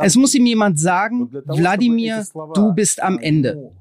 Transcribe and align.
Es 0.00 0.16
muss 0.16 0.34
ihm 0.34 0.46
jemand 0.46 0.78
sagen, 0.78 1.30
Wladimir, 1.32 2.24
du 2.54 2.72
bist 2.74 3.02
am 3.02 3.18
Ende. 3.18 3.72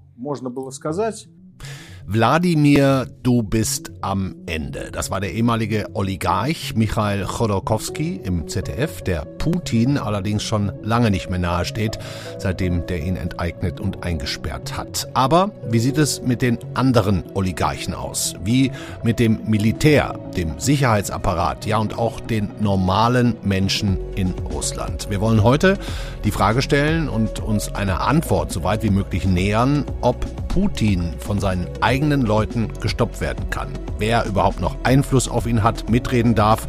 Wladimir, 2.08 3.08
du 3.24 3.42
bist 3.42 3.92
am 4.02 4.36
Ende. 4.46 4.92
Das 4.92 5.10
war 5.10 5.20
der 5.20 5.34
ehemalige 5.34 5.88
Oligarch 5.96 6.76
Michail 6.76 7.26
Chodorkowski 7.26 8.22
im 8.24 8.48
ZDF, 8.48 9.02
der 9.02 9.26
Putin 9.26 9.98
allerdings 9.98 10.44
schon 10.44 10.72
lange 10.84 11.10
nicht 11.10 11.32
mehr 11.32 11.40
nahesteht, 11.40 11.98
seitdem 12.38 12.86
der 12.86 13.04
ihn 13.04 13.16
enteignet 13.16 13.80
und 13.80 14.04
eingesperrt 14.04 14.78
hat. 14.78 15.08
Aber 15.16 15.50
wie 15.68 15.80
sieht 15.80 15.98
es 15.98 16.22
mit 16.22 16.44
den 16.44 16.60
anderen 16.76 17.24
Oligarchen 17.34 17.96
aus? 17.96 18.36
Wie 18.44 18.72
mit 19.04 19.18
dem 19.18 19.40
Militär, 19.48 20.20
dem 20.38 20.60
Sicherheitsapparat, 20.60 21.66
ja 21.66 21.80
und 21.80 21.98
auch 21.98 22.20
den 22.20 22.52
normalen 22.60 23.36
Menschen 23.42 23.98
in 24.14 24.36
Russland? 24.54 25.08
Wir 25.10 25.22
wollen 25.22 25.42
heute 25.42 25.80
die 26.24 26.32
Frage 26.32 26.62
stellen 26.62 27.10
und 27.10 27.40
uns 27.40 27.74
einer 27.74 28.02
Antwort 28.02 28.52
so 28.52 28.64
weit 28.64 28.84
wie 28.84 28.92
möglich 28.92 29.26
nähern, 29.26 29.86
ob 30.02 30.45
Putin 30.56 31.14
von 31.20 31.42
seinen 31.42 31.68
eigenen 31.82 32.22
Leuten 32.22 32.70
gestoppt 32.80 33.20
werden 33.20 33.50
kann. 33.50 33.68
Wer 33.98 34.26
überhaupt 34.26 34.62
noch 34.62 34.78
Einfluss 34.84 35.28
auf 35.28 35.48
ihn 35.48 35.64
hat, 35.64 35.90
mitreden 35.90 36.34
darf 36.34 36.66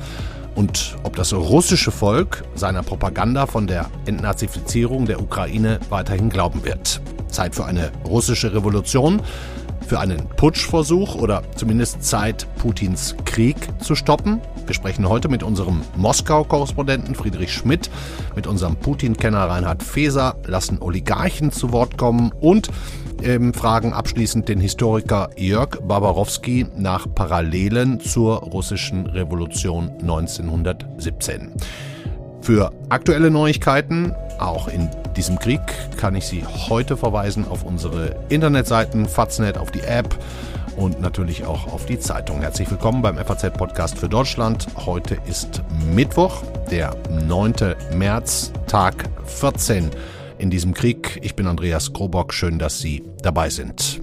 und 0.56 0.96
ob 1.04 1.14
das 1.14 1.32
russische 1.32 1.92
Volk 1.92 2.42
seiner 2.56 2.82
Propaganda 2.82 3.46
von 3.46 3.68
der 3.68 3.88
Entnazifizierung 4.04 5.06
der 5.06 5.22
Ukraine 5.22 5.78
weiterhin 5.88 6.30
glauben 6.30 6.64
wird. 6.64 7.00
Zeit 7.28 7.54
für 7.54 7.64
eine 7.64 7.92
russische 8.04 8.52
Revolution, 8.52 9.22
für 9.86 10.00
einen 10.00 10.28
Putschversuch 10.30 11.14
oder 11.14 11.44
zumindest 11.54 12.02
Zeit, 12.02 12.48
Putins 12.56 13.14
Krieg 13.24 13.56
zu 13.78 13.94
stoppen. 13.94 14.40
Wir 14.66 14.74
sprechen 14.74 15.08
heute 15.08 15.28
mit 15.28 15.44
unserem 15.44 15.82
Moskau-Korrespondenten 15.96 17.14
Friedrich 17.14 17.52
Schmidt, 17.52 17.88
mit 18.34 18.48
unserem 18.48 18.74
Putin-Kenner 18.74 19.48
Reinhard 19.48 19.80
Feser, 19.80 20.36
lassen 20.44 20.82
Oligarchen 20.82 21.52
zu 21.52 21.70
Wort 21.70 21.96
kommen 21.96 22.32
und 22.40 22.68
ähm, 23.22 23.54
fragen 23.54 23.92
abschließend 23.92 24.48
den 24.48 24.60
Historiker 24.60 25.30
Jörg 25.36 25.78
Barbarowski 25.86 26.66
nach 26.76 27.06
Parallelen 27.14 28.00
zur 28.00 28.38
russischen 28.38 29.06
Revolution 29.06 29.90
1917. 30.00 31.52
Für 32.40 32.72
aktuelle 32.88 33.30
Neuigkeiten, 33.30 34.14
auch 34.40 34.66
in 34.66 34.88
diesem 35.16 35.38
Krieg, 35.38 35.60
kann 35.96 36.16
ich 36.16 36.26
Sie 36.26 36.44
heute 36.44 36.96
verweisen 36.96 37.46
auf 37.48 37.62
unsere 37.62 38.16
Internetseiten, 38.30 39.06
Faznet, 39.06 39.58
auf 39.58 39.70
die 39.70 39.82
App 39.82 40.16
und 40.76 41.00
natürlich 41.00 41.44
auch 41.44 41.72
auf 41.72 41.86
die 41.86 41.98
Zeitung. 41.98 42.40
Herzlich 42.40 42.70
willkommen 42.70 43.02
beim 43.02 43.16
FAZ-Podcast 43.16 43.98
für 43.98 44.08
Deutschland. 44.08 44.66
Heute 44.76 45.18
ist 45.26 45.62
Mittwoch, 45.94 46.42
der 46.70 46.96
9. 47.10 47.54
März, 47.94 48.52
Tag 48.66 49.08
14 49.24 49.90
in 50.38 50.50
diesem 50.50 50.74
Krieg. 50.74 51.18
Ich 51.22 51.34
bin 51.34 51.46
Andreas 51.46 51.92
Krobock. 51.92 52.32
Schön, 52.32 52.58
dass 52.58 52.78
Sie 52.80 53.02
dabei 53.22 53.50
sind. 53.50 54.02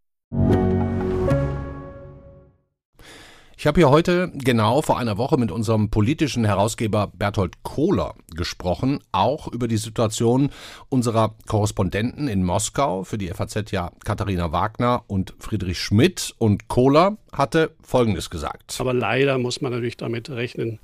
Ich 3.61 3.67
habe 3.67 3.79
hier 3.79 3.91
heute 3.91 4.31
genau 4.33 4.81
vor 4.81 4.97
einer 4.97 5.19
Woche 5.19 5.37
mit 5.37 5.51
unserem 5.51 5.91
politischen 5.91 6.45
Herausgeber 6.45 7.11
Berthold 7.15 7.61
Kohler 7.61 8.15
gesprochen, 8.35 9.01
auch 9.11 9.47
über 9.49 9.67
die 9.67 9.77
Situation 9.77 10.49
unserer 10.89 11.35
Korrespondenten 11.45 12.27
in 12.27 12.43
Moskau, 12.43 13.03
für 13.03 13.19
die 13.19 13.27
FAZ 13.27 13.69
ja 13.69 13.91
Katharina 14.03 14.51
Wagner 14.51 15.03
und 15.05 15.35
Friedrich 15.37 15.77
Schmidt. 15.77 16.33
Und 16.39 16.69
Kohler 16.69 17.17
hatte 17.31 17.75
Folgendes 17.83 18.31
gesagt. 18.31 18.77
Aber 18.79 18.95
leider 18.95 19.37
muss 19.37 19.61
man 19.61 19.71
natürlich 19.71 19.97
damit 19.97 20.31
rechnen, 20.31 20.79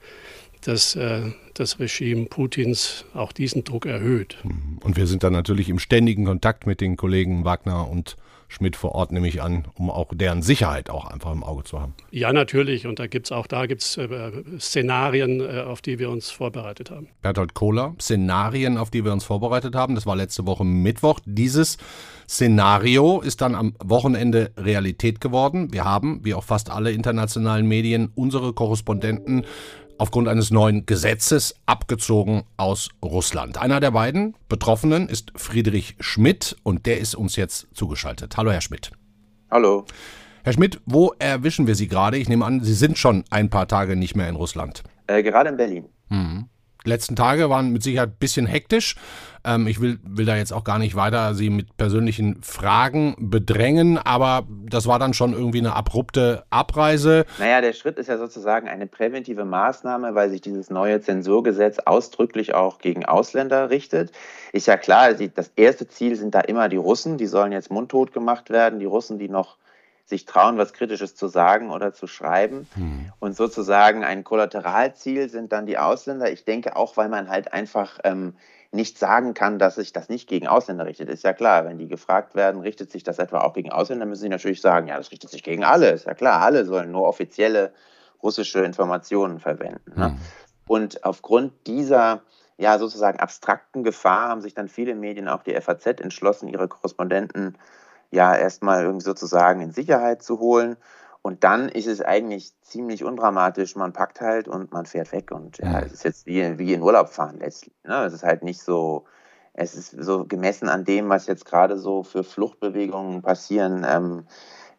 dass 0.62 0.96
äh, 0.96 1.32
das 1.56 1.80
Regime 1.80 2.26
Putins 2.26 3.06
auch 3.16 3.32
diesen 3.32 3.64
Druck 3.64 3.88
erhöht. 3.88 4.38
Und 4.84 4.98
wir 4.98 5.08
sind 5.08 5.24
dann 5.24 5.34
natürlich 5.34 5.70
im 5.70 5.80
ständigen 5.80 6.26
Kontakt 6.26 6.68
mit 6.68 6.80
den 6.80 6.96
Kollegen 6.96 7.44
Wagner 7.44 7.90
und 7.90 8.18
Schmidt 8.48 8.76
vor 8.76 8.94
Ort, 8.94 9.12
nehme 9.12 9.28
ich 9.28 9.42
an, 9.42 9.66
um 9.76 9.90
auch 9.90 10.08
deren 10.14 10.42
Sicherheit 10.42 10.90
auch 10.90 11.06
einfach 11.06 11.32
im 11.32 11.44
Auge 11.44 11.64
zu 11.64 11.82
haben. 11.82 11.94
Ja, 12.12 12.32
natürlich. 12.32 12.88
Und 12.88 13.00
da 13.00 13.08
gibt 13.08 13.28
es 13.28 13.32
auch 13.32 13.48
da 13.48 13.66
gibt's, 13.66 13.98
äh, 13.98 14.32
Szenarien, 14.60 15.42
äh, 15.42 15.62
auf 15.62 15.82
die 15.82 16.00
wir 16.00 16.10
uns 16.10 16.30
vorbereitet 16.30 16.90
haben. 16.90 17.08
Bertolt 17.22 17.54
Kohler, 17.54 17.96
Szenarien, 18.00 18.78
auf 18.78 18.90
die 18.90 19.04
wir 19.04 19.12
uns 19.12 19.26
vorbereitet 19.26 19.76
haben. 19.76 19.96
Das 19.96 20.06
war 20.06 20.16
letzte 20.16 20.46
Woche 20.46 20.64
Mittwoch. 20.64 21.20
Dieses 21.26 21.78
Szenario 22.30 23.22
ist 23.22 23.42
dann 23.42 23.56
am 23.56 23.76
Wochenende 23.84 24.52
Realität 24.58 25.22
geworden. 25.22 25.74
Wir 25.74 25.84
haben, 25.84 26.24
wie 26.24 26.34
auch 26.34 26.44
fast 26.44 26.70
alle 26.70 26.92
internationalen 26.92 27.68
Medien, 27.68 28.12
unsere 28.16 28.54
Korrespondenten 28.54 29.46
aufgrund 29.98 30.28
eines 30.28 30.52
neuen 30.52 30.86
Gesetzes 30.86 31.56
abgezogen 31.66 32.44
aus 32.58 32.90
Russland. 33.04 33.58
Einer 33.58 33.80
der 33.80 33.92
beiden 33.92 34.36
Betroffenen 34.50 35.10
ist 35.10 35.32
Friedrich 35.36 35.96
Schmidt 36.00 36.56
und 36.64 36.86
der 36.86 37.00
ist 37.00 37.16
uns 37.16 37.36
jetzt 37.36 37.68
zugeschaltet. 37.74 38.38
Hallo, 38.38 38.52
Herr 38.52 38.62
Schmidt. 38.62 38.92
Hallo. 39.50 39.86
Herr 40.44 40.54
Schmidt, 40.54 40.80
wo 40.86 41.14
erwischen 41.20 41.68
wir 41.68 41.76
Sie 41.76 41.88
gerade? 41.88 42.18
Ich 42.18 42.30
nehme 42.30 42.46
an, 42.46 42.64
Sie 42.64 42.74
sind 42.74 42.98
schon 42.98 43.26
ein 43.30 43.50
paar 43.50 43.68
Tage 43.68 43.96
nicht 43.96 44.16
mehr 44.16 44.30
in 44.30 44.36
Russland. 44.36 44.84
Äh, 45.08 45.24
gerade 45.24 45.50
in 45.50 45.58
Berlin. 45.58 45.90
Mhm. 46.10 46.50
Letzten 46.88 47.16
Tage 47.16 47.50
waren 47.50 47.72
mit 47.72 47.84
Sicherheit 47.84 48.10
ein 48.10 48.18
bisschen 48.18 48.46
hektisch. 48.46 48.96
Ähm, 49.44 49.68
ich 49.68 49.82
will, 49.82 50.00
will 50.04 50.26
da 50.26 50.36
jetzt 50.36 50.54
auch 50.54 50.64
gar 50.64 50.80
nicht 50.80 50.96
weiter 50.96 51.34
Sie 51.34 51.50
mit 51.50 51.78
persönlichen 51.78 52.42
Fragen 52.42 53.16
bedrängen, 53.20 53.98
aber 53.98 54.48
das 54.66 54.88
war 54.88 54.98
dann 54.98 55.14
schon 55.14 55.34
irgendwie 55.34 55.60
eine 55.60 55.76
abrupte 55.76 56.44
Abreise. 56.50 57.26
Naja, 57.40 57.62
der 57.62 57.74
Schritt 57.74 57.98
ist 57.98 58.08
ja 58.08 58.18
sozusagen 58.18 58.68
eine 58.68 58.88
präventive 58.88 59.46
Maßnahme, 59.46 60.16
weil 60.16 60.30
sich 60.30 60.42
dieses 60.42 60.70
neue 60.70 61.02
Zensurgesetz 61.02 61.80
ausdrücklich 61.80 62.56
auch 62.56 62.80
gegen 62.80 63.06
Ausländer 63.06 63.70
richtet. 63.70 64.12
Ist 64.54 64.68
ja 64.68 64.78
klar, 64.78 65.14
das 65.14 65.52
erste 65.56 65.88
Ziel 65.88 66.16
sind 66.16 66.36
da 66.36 66.42
immer 66.42 66.70
die 66.70 66.78
Russen, 66.78 67.18
die 67.18 67.28
sollen 67.28 67.52
jetzt 67.52 67.70
mundtot 67.70 68.14
gemacht 68.14 68.50
werden, 68.50 68.80
die 68.80 68.86
Russen, 68.86 69.20
die 69.20 69.30
noch 69.30 69.58
sich 70.08 70.26
trauen, 70.26 70.58
was 70.58 70.74
Kritisches 70.74 71.16
zu 71.16 71.28
sagen 71.28 71.70
oder 71.70 71.94
zu 71.94 72.08
schreiben. 72.08 72.68
Hm. 72.76 73.12
Und 73.20 73.36
sozusagen 73.36 74.04
ein 74.04 74.24
Kollateralziel 74.24 75.30
sind 75.30 75.52
dann 75.52 75.66
die 75.66 75.78
Ausländer. 75.78 76.32
Ich 76.32 76.46
denke 76.46 76.76
auch, 76.76 76.96
weil 76.96 77.10
man 77.10 77.30
halt 77.30 77.52
einfach 77.54 78.00
ähm, 78.04 78.36
nicht 78.72 78.98
sagen 78.98 79.34
kann, 79.34 79.60
dass 79.60 79.76
sich 79.76 79.92
das 79.92 80.08
nicht 80.08 80.30
gegen 80.30 80.48
Ausländer 80.48 80.86
richtet. 80.86 81.10
Ist 81.10 81.24
ja 81.24 81.34
klar, 81.34 81.66
wenn 81.66 81.78
die 81.78 81.88
gefragt 81.88 82.36
werden, 82.36 82.62
richtet 82.62 82.92
sich 82.92 83.04
das 83.04 83.20
etwa 83.20 83.40
auch 83.40 83.54
gegen 83.54 83.72
Ausländer, 83.72 84.06
müssen 84.06 84.22
sie 84.22 84.30
natürlich 84.30 84.62
sagen, 84.62 84.88
ja, 84.88 84.98
das 84.98 85.12
richtet 85.12 85.30
sich 85.30 85.44
gegen 85.44 85.64
alle. 85.64 85.90
Ist 85.92 86.06
ja 86.06 86.14
klar, 86.14 86.42
alle 86.42 86.66
sollen 86.66 86.92
nur 86.92 87.08
offizielle 87.08 87.74
russische 88.24 88.60
Informationen 88.60 89.40
verwenden. 89.40 89.94
Ne? 89.96 90.08
Hm. 90.08 90.18
Und 90.68 91.04
aufgrund 91.04 91.54
dieser 91.68 92.22
ja 92.58 92.80
sozusagen 92.80 93.20
abstrakten 93.20 93.84
Gefahr 93.84 94.30
haben 94.30 94.42
sich 94.42 94.54
dann 94.54 94.68
viele 94.68 94.96
Medien, 94.96 95.28
auch 95.28 95.44
die 95.44 95.60
FAZ, 95.60 96.02
entschlossen, 96.02 96.48
ihre 96.48 96.68
Korrespondenten 96.68 97.58
ja 98.12 98.36
erstmal 98.36 98.84
irgendwie 98.84 99.06
sozusagen 99.06 99.62
in 99.62 99.72
Sicherheit 99.72 100.24
zu 100.24 100.40
holen. 100.40 100.78
Und 101.22 101.44
dann 101.44 101.68
ist 101.68 101.88
es 101.88 102.02
eigentlich 102.02 102.54
ziemlich 102.62 103.04
undramatisch. 103.04 103.76
Man 103.76 103.92
packt 103.92 104.22
halt 104.22 104.48
und 104.48 104.72
man 104.72 104.86
fährt 104.86 105.12
weg. 105.12 105.32
Und 105.32 105.58
ja, 105.58 105.82
es 105.82 105.92
ist 105.92 106.04
jetzt 106.06 106.26
wie, 106.26 106.58
wie 106.58 106.74
in 106.74 106.82
Urlaub 106.82 107.10
fahren 107.10 107.40
letztlich. 107.40 107.74
Ne? 107.84 108.06
Es 108.06 108.14
ist 108.14 108.24
halt 108.24 108.44
nicht 108.44 108.62
so, 108.62 109.06
es 109.54 109.76
ist 109.76 109.92
so 109.92 110.26
gemessen 110.26 110.70
an 110.70 110.86
dem, 110.86 111.10
was 111.10 111.28
jetzt 111.28 111.46
gerade 111.46 111.78
so 111.78 112.04
für 112.04 112.24
Fluchtbewegungen 112.24 113.24
passieren. 113.24 113.86
Ähm, 113.88 114.26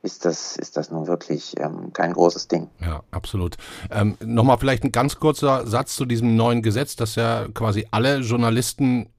ist 0.00 0.24
das, 0.24 0.56
ist 0.56 0.76
das 0.76 0.90
nun 0.90 1.06
wirklich 1.06 1.54
ähm, 1.58 1.92
kein 1.92 2.12
großes 2.12 2.48
Ding. 2.48 2.70
Ja, 2.80 3.02
absolut. 3.10 3.56
Ähm, 3.90 4.16
Nochmal 4.24 4.58
vielleicht 4.58 4.84
ein 4.84 4.92
ganz 4.92 5.18
kurzer 5.18 5.66
Satz 5.66 5.96
zu 5.96 6.06
diesem 6.06 6.36
neuen 6.36 6.62
Gesetz, 6.62 6.96
das 6.96 7.16
ja 7.16 7.46
quasi 7.52 7.86
alle 7.90 8.18
Journalisten 8.18 9.10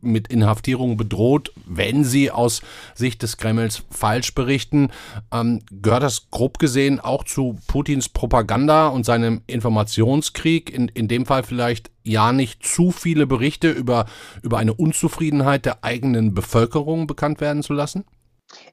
mit 0.00 0.28
Inhaftierung 0.28 0.96
bedroht, 0.96 1.52
wenn 1.66 2.04
sie 2.04 2.30
aus 2.30 2.62
Sicht 2.94 3.22
des 3.22 3.36
Kremls 3.36 3.82
falsch 3.90 4.34
berichten. 4.34 4.90
Ähm, 5.32 5.60
gehört 5.70 6.02
das 6.02 6.30
grob 6.30 6.58
gesehen 6.58 7.00
auch 7.00 7.24
zu 7.24 7.58
Putins 7.66 8.08
Propaganda 8.08 8.88
und 8.88 9.04
seinem 9.04 9.42
Informationskrieg? 9.46 10.70
In, 10.70 10.88
in 10.88 11.08
dem 11.08 11.26
Fall 11.26 11.42
vielleicht 11.42 11.90
ja 12.04 12.32
nicht 12.32 12.64
zu 12.64 12.90
viele 12.90 13.26
Berichte 13.26 13.70
über, 13.70 14.06
über 14.42 14.58
eine 14.58 14.74
Unzufriedenheit 14.74 15.64
der 15.64 15.84
eigenen 15.84 16.34
Bevölkerung 16.34 17.06
bekannt 17.06 17.40
werden 17.40 17.62
zu 17.62 17.72
lassen? 17.72 18.04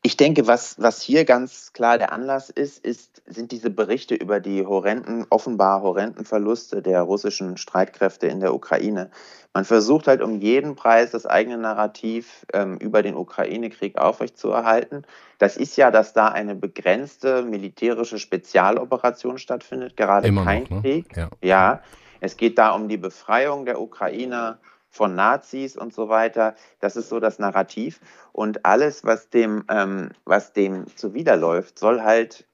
Ich 0.02 0.16
denke, 0.18 0.48
was, 0.48 0.80
was 0.80 1.02
hier 1.02 1.26
ganz 1.26 1.74
klar 1.74 1.98
der 1.98 2.14
Anlass 2.14 2.50
ist, 2.50 2.84
ist, 2.86 3.22
sind 3.26 3.52
diese 3.52 3.70
Berichte 3.70 4.16
über 4.16 4.40
die 4.40 4.66
horrenden, 4.66 5.26
offenbar 5.30 5.82
horrenden 5.82 6.26
Verluste 6.26 6.82
der 6.82 7.02
russischen 7.02 7.58
Streitkräfte 7.58 8.28
in 8.28 8.40
der 8.40 8.54
Ukraine. 8.54 9.10
Man 9.54 9.66
versucht 9.66 10.08
halt 10.08 10.22
um 10.22 10.40
jeden 10.40 10.76
Preis 10.76 11.12
das 11.12 11.26
eigene 11.26 11.58
Narrativ 11.58 12.46
ähm, 12.54 12.78
über 12.78 13.02
den 13.04 13.16
Ukraine-Krieg 13.16 13.98
aufrechtzuerhalten. 13.98 15.06
Das 15.40 15.58
ist 15.58 15.76
ja, 15.78 15.92
dass 15.92 16.14
da 16.14 16.28
eine 16.28 16.56
begrenzte 16.56 17.42
militärische 17.42 18.20
Spezialoperation 18.20 19.38
stattfindet, 19.38 19.98
gerade 19.98 20.28
Immer 20.28 20.44
kein 20.44 20.64
noch, 20.64 20.70
ne? 20.70 20.82
Krieg. 20.82 21.18
Ja. 21.18 21.30
ja, 21.42 21.82
es 22.20 22.38
geht 22.38 22.58
da 22.58 22.72
um 22.72 22.88
die 22.88 22.98
Befreiung 22.98 23.66
der 23.66 23.80
Ukrainer 23.82 24.60
von 24.96 25.14
Nazis 25.14 25.76
und 25.76 25.94
so 25.94 26.08
weiter. 26.08 26.56
Das 26.80 26.96
ist 26.96 27.10
so 27.10 27.20
das 27.20 27.38
Narrativ. 27.38 28.00
Und 28.32 28.66
alles, 28.66 29.04
was 29.04 29.30
dem, 29.30 29.66
ähm, 29.70 30.10
was 30.24 30.54
dem 30.54 30.88
zuwiderläuft, 30.96 31.78
soll 31.78 32.02
halt 32.02 32.46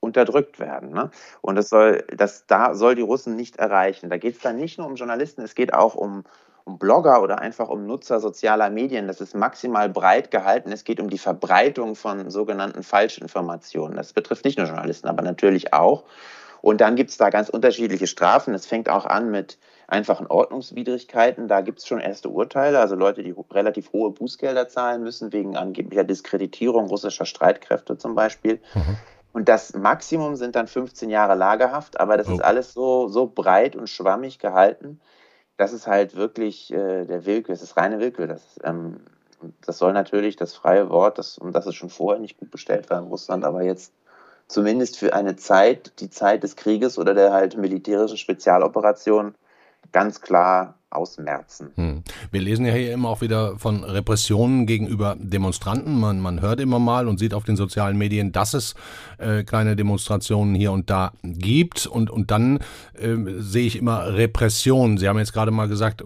unterdrückt 0.00 0.58
werden. 0.58 0.90
Ne? 0.90 1.10
Und 1.40 1.56
das 1.56 1.68
soll, 1.68 2.04
das 2.16 2.46
da 2.46 2.74
soll 2.74 2.94
die 2.94 3.02
Russen 3.02 3.36
nicht 3.36 3.56
erreichen. 3.56 4.10
Da 4.10 4.16
geht 4.16 4.36
es 4.36 4.42
dann 4.42 4.56
nicht 4.56 4.78
nur 4.78 4.86
um 4.86 4.96
Journalisten, 4.96 5.42
es 5.42 5.54
geht 5.54 5.74
auch 5.74 5.94
um, 5.94 6.24
um 6.64 6.78
Blogger 6.78 7.22
oder 7.22 7.40
einfach 7.40 7.68
um 7.68 7.86
Nutzer 7.86 8.18
sozialer 8.20 8.70
Medien. 8.70 9.06
Das 9.06 9.20
ist 9.20 9.34
maximal 9.34 9.88
breit 9.88 10.30
gehalten. 10.30 10.72
Es 10.72 10.84
geht 10.84 11.00
um 11.00 11.08
die 11.08 11.18
Verbreitung 11.18 11.94
von 11.94 12.30
sogenannten 12.30 12.82
Falschinformationen. 12.82 13.96
Das 13.96 14.12
betrifft 14.12 14.44
nicht 14.44 14.58
nur 14.58 14.66
Journalisten, 14.66 15.08
aber 15.08 15.22
natürlich 15.22 15.72
auch. 15.72 16.04
Und 16.60 16.80
dann 16.80 16.96
gibt 16.96 17.10
es 17.10 17.16
da 17.16 17.30
ganz 17.30 17.48
unterschiedliche 17.48 18.08
Strafen. 18.08 18.54
Es 18.54 18.66
fängt 18.66 18.88
auch 18.88 19.06
an 19.06 19.30
mit 19.30 19.58
einfachen 19.88 20.26
Ordnungswidrigkeiten. 20.26 21.48
Da 21.48 21.62
gibt 21.62 21.80
es 21.80 21.86
schon 21.86 21.98
erste 21.98 22.28
Urteile, 22.28 22.78
also 22.78 22.94
Leute, 22.94 23.22
die 23.22 23.34
relativ 23.50 23.92
hohe 23.92 24.10
Bußgelder 24.10 24.68
zahlen 24.68 25.02
müssen, 25.02 25.32
wegen 25.32 25.56
angeblicher 25.56 26.04
Diskreditierung 26.04 26.86
russischer 26.86 27.24
Streitkräfte 27.24 27.96
zum 27.98 28.14
Beispiel. 28.14 28.60
Mhm. 28.74 28.96
Und 29.32 29.48
das 29.48 29.74
Maximum 29.74 30.36
sind 30.36 30.56
dann 30.56 30.66
15 30.66 31.10
Jahre 31.10 31.34
Lagerhaft, 31.34 32.00
aber 32.00 32.16
das 32.16 32.28
oh. 32.28 32.32
ist 32.32 32.40
alles 32.40 32.72
so, 32.72 33.08
so 33.08 33.26
breit 33.26 33.76
und 33.76 33.88
schwammig 33.88 34.38
gehalten. 34.38 35.00
Das 35.56 35.72
ist 35.72 35.86
halt 35.86 36.14
wirklich 36.14 36.72
äh, 36.72 37.04
der 37.04 37.24
Willkür, 37.26 37.54
es 37.54 37.62
ist 37.62 37.76
reine 37.76 37.98
Willkür. 37.98 38.26
Das, 38.26 38.42
ähm, 38.62 39.00
das 39.64 39.78
soll 39.78 39.92
natürlich 39.92 40.36
das 40.36 40.54
freie 40.54 40.90
Wort, 40.90 41.18
das, 41.18 41.38
und 41.38 41.52
das 41.52 41.66
ist 41.66 41.74
schon 41.74 41.90
vorher 41.90 42.20
nicht 42.20 42.38
gut 42.38 42.50
bestellt 42.50 42.90
war 42.90 42.98
in 42.98 43.06
Russland, 43.06 43.44
aber 43.44 43.62
jetzt 43.62 43.92
zumindest 44.48 44.98
für 44.98 45.14
eine 45.14 45.36
Zeit, 45.36 45.92
die 46.00 46.10
Zeit 46.10 46.42
des 46.42 46.56
Krieges 46.56 46.98
oder 46.98 47.14
der 47.14 47.32
halt 47.32 47.56
militärischen 47.56 48.16
Spezialoperation, 48.16 49.34
ganz 49.92 50.20
klar 50.20 50.74
ausmerzen. 50.90 51.70
Hm. 51.74 52.02
Wir 52.30 52.40
lesen 52.40 52.64
ja 52.64 52.72
hier 52.72 52.92
immer 52.92 53.10
auch 53.10 53.20
wieder 53.20 53.58
von 53.58 53.84
Repressionen 53.84 54.66
gegenüber 54.66 55.16
Demonstranten. 55.18 55.98
Man, 55.98 56.20
man 56.20 56.40
hört 56.40 56.60
immer 56.60 56.78
mal 56.78 57.08
und 57.08 57.18
sieht 57.18 57.34
auf 57.34 57.44
den 57.44 57.56
sozialen 57.56 57.98
Medien, 57.98 58.32
dass 58.32 58.54
es 58.54 58.74
äh, 59.18 59.44
kleine 59.44 59.76
Demonstrationen 59.76 60.54
hier 60.54 60.72
und 60.72 60.88
da 60.88 61.12
gibt. 61.22 61.86
Und, 61.86 62.10
und 62.10 62.30
dann 62.30 62.58
äh, 62.94 63.16
sehe 63.38 63.66
ich 63.66 63.76
immer 63.76 64.14
Repressionen. 64.14 64.96
Sie 64.98 65.08
haben 65.08 65.18
jetzt 65.18 65.34
gerade 65.34 65.50
mal 65.50 65.68
gesagt, 65.68 66.02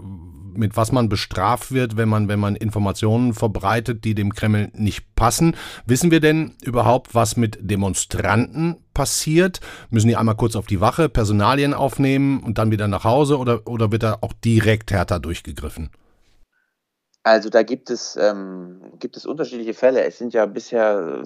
mit 0.55 0.77
was 0.77 0.93
man 0.93 1.09
bestraft 1.09 1.73
wird, 1.73 1.97
wenn 1.97 2.09
man, 2.09 2.29
wenn 2.29 2.41
man 2.41 2.57
Informationen 2.57 3.35
verbreitet, 3.35 4.05
die 4.05 4.15
dem 4.15 4.35
Kreml 4.35 4.71
nicht 4.75 5.15
passen. 5.15 5.57
Wissen 5.87 6.11
wir 6.11 6.21
denn 6.21 6.53
überhaupt, 6.63 7.15
was 7.15 7.37
mit 7.37 7.59
Demonstranten 7.61 8.77
passiert? 8.95 9.61
Müssen 9.91 10.09
die 10.09 10.17
einmal 10.17 10.37
kurz 10.37 10.57
auf 10.57 10.67
die 10.67 10.81
Wache, 10.81 11.09
Personalien 11.09 11.75
aufnehmen 11.75 12.43
und 12.43 12.59
dann 12.59 12.71
wieder 12.71 12.89
nach 12.89 13.05
Hause 13.05 13.39
oder, 13.39 13.67
oder 13.67 13.93
wird 13.93 14.03
da 14.03 14.19
auch 14.21 14.33
direkt 14.33 14.93
härter 14.93 15.21
durchgegriffen? 15.21 15.91
Also 17.25 17.51
da 17.51 17.63
gibt 17.63 17.91
es, 17.91 18.17
ähm, 18.17 18.81
gibt 18.99 19.17
es 19.17 19.27
unterschiedliche 19.27 19.75
Fälle. 19.75 20.03
Es 20.05 20.19
sind 20.19 20.35
ja 20.35 20.47
bisher 20.47 21.23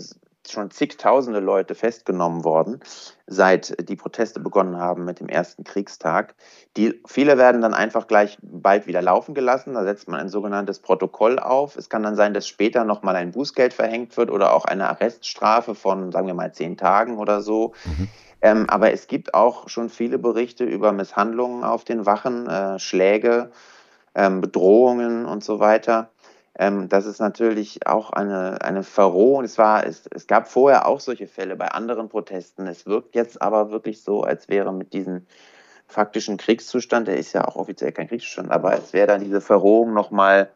schon 0.52 0.70
zigtausende 0.70 1.40
Leute 1.40 1.75
festgenommen 1.75 2.44
worden, 2.44 2.81
seit 3.26 3.88
die 3.88 3.96
Proteste 3.96 4.40
begonnen 4.40 4.78
haben 4.78 5.04
mit 5.04 5.20
dem 5.20 5.28
ersten 5.28 5.64
Kriegstag. 5.64 6.34
Die, 6.76 7.00
viele 7.06 7.38
werden 7.38 7.60
dann 7.60 7.75
einfach 7.75 8.06
gleich 8.06 8.38
bald 8.43 8.87
wieder 8.87 9.02
laufen 9.02 9.34
gelassen. 9.34 9.75
Da 9.75 9.84
setzt 9.84 10.08
man 10.08 10.20
ein 10.20 10.28
sogenanntes 10.28 10.78
Protokoll 10.78 11.38
auf. 11.38 11.76
Es 11.76 11.88
kann 11.88 12.02
dann 12.02 12.16
sein, 12.16 12.34
dass 12.34 12.46
später 12.46 12.84
nochmal 12.84 13.16
ein 13.16 13.32
Bußgeld 13.32 13.75
verhängt 13.75 14.16
wird 14.16 14.31
oder 14.31 14.52
auch 14.52 14.64
eine 14.64 14.88
Arreststrafe 14.88 15.75
von, 15.75 16.12
sagen 16.12 16.26
wir 16.26 16.34
mal, 16.34 16.52
zehn 16.52 16.76
Tagen 16.76 17.19
oder 17.19 17.40
so. 17.40 17.72
Mhm. 17.84 18.08
Ähm, 18.42 18.69
aber 18.69 18.92
es 18.92 19.06
gibt 19.06 19.34
auch 19.34 19.69
schon 19.69 19.88
viele 19.88 20.19
Berichte 20.19 20.64
über 20.64 20.92
Misshandlungen 20.92 21.64
auf 21.64 21.84
den 21.84 22.06
Wachen, 22.06 22.46
äh, 22.46 22.78
Schläge, 22.78 23.50
ähm, 24.14 24.40
Bedrohungen 24.40 25.26
und 25.26 25.42
so 25.42 25.58
weiter. 25.58 26.10
Ähm, 26.58 26.88
das 26.88 27.06
ist 27.06 27.20
natürlich 27.20 27.87
auch 27.87 28.11
eine, 28.11 28.62
eine 28.62 28.82
Verrohung. 28.82 29.44
Es, 29.44 29.58
war, 29.58 29.87
es, 29.87 30.06
es 30.11 30.26
gab 30.26 30.49
vorher 30.49 30.87
auch 30.87 31.00
solche 31.00 31.26
Fälle 31.26 31.56
bei 31.56 31.69
anderen 31.69 32.08
Protesten. 32.08 32.67
Es 32.67 32.87
wirkt 32.87 33.14
jetzt 33.14 33.43
aber 33.43 33.70
wirklich 33.70 34.03
so, 34.03 34.23
als 34.23 34.49
wäre 34.49 34.73
mit 34.73 34.93
diesem 34.93 35.26
faktischen 35.87 36.37
Kriegszustand, 36.37 37.08
der 37.08 37.19
ist 37.19 37.32
ja 37.32 37.47
auch 37.47 37.56
offiziell 37.56 37.93
kein 37.93 38.08
Kriegszustand, 38.08 38.50
aber 38.50 38.70
als 38.70 38.93
wäre 38.93 39.06
dann 39.06 39.20
diese 39.20 39.41
Verrohung 39.41 39.94
nochmal 39.94 40.50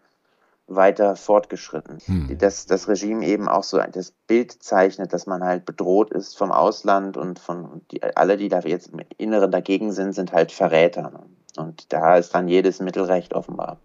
weiter 0.67 1.17
fortgeschritten. 1.17 1.99
Hm. 2.05 2.39
Dass 2.39 2.67
das 2.67 2.89
Regime 2.89 3.27
eben 3.27 3.49
auch 3.49 3.65
so 3.65 3.79
das 3.79 4.13
Bild 4.27 4.53
zeichnet, 4.53 5.13
dass 5.13 5.27
man 5.27 5.43
halt 5.43 5.65
bedroht 5.67 6.11
ist 6.11 6.39
vom 6.39 6.53
Ausland 6.53 7.17
und 7.17 7.39
von 7.39 7.83
die, 7.91 8.03
alle, 8.03 8.37
die 8.37 8.49
da 8.49 8.61
jetzt 8.61 8.89
im 8.89 9.01
Inneren 9.19 9.51
dagegen 9.51 9.93
sind, 9.93 10.15
sind 10.15 10.33
halt 10.33 10.53
Verräter. 10.53 11.25
Und 11.57 11.93
da 11.93 12.17
ist 12.17 12.35
dann 12.35 12.49
jedes 12.49 12.81
Mittelrecht 12.81 13.35
offenbar 13.35 13.79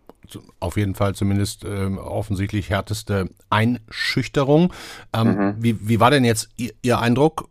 auf 0.59 0.77
jeden 0.77 0.95
Fall 0.95 1.15
zumindest 1.15 1.63
äh, 1.63 1.85
offensichtlich 1.85 2.69
härteste 2.69 3.29
Einschüchterung. 3.49 4.73
Ähm, 5.13 5.27
mhm. 5.27 5.55
wie, 5.59 5.87
wie 5.87 5.99
war 5.99 6.11
denn 6.11 6.23
jetzt 6.23 6.49
Ihr, 6.57 6.71
Ihr 6.81 6.99
Eindruck 6.99 7.49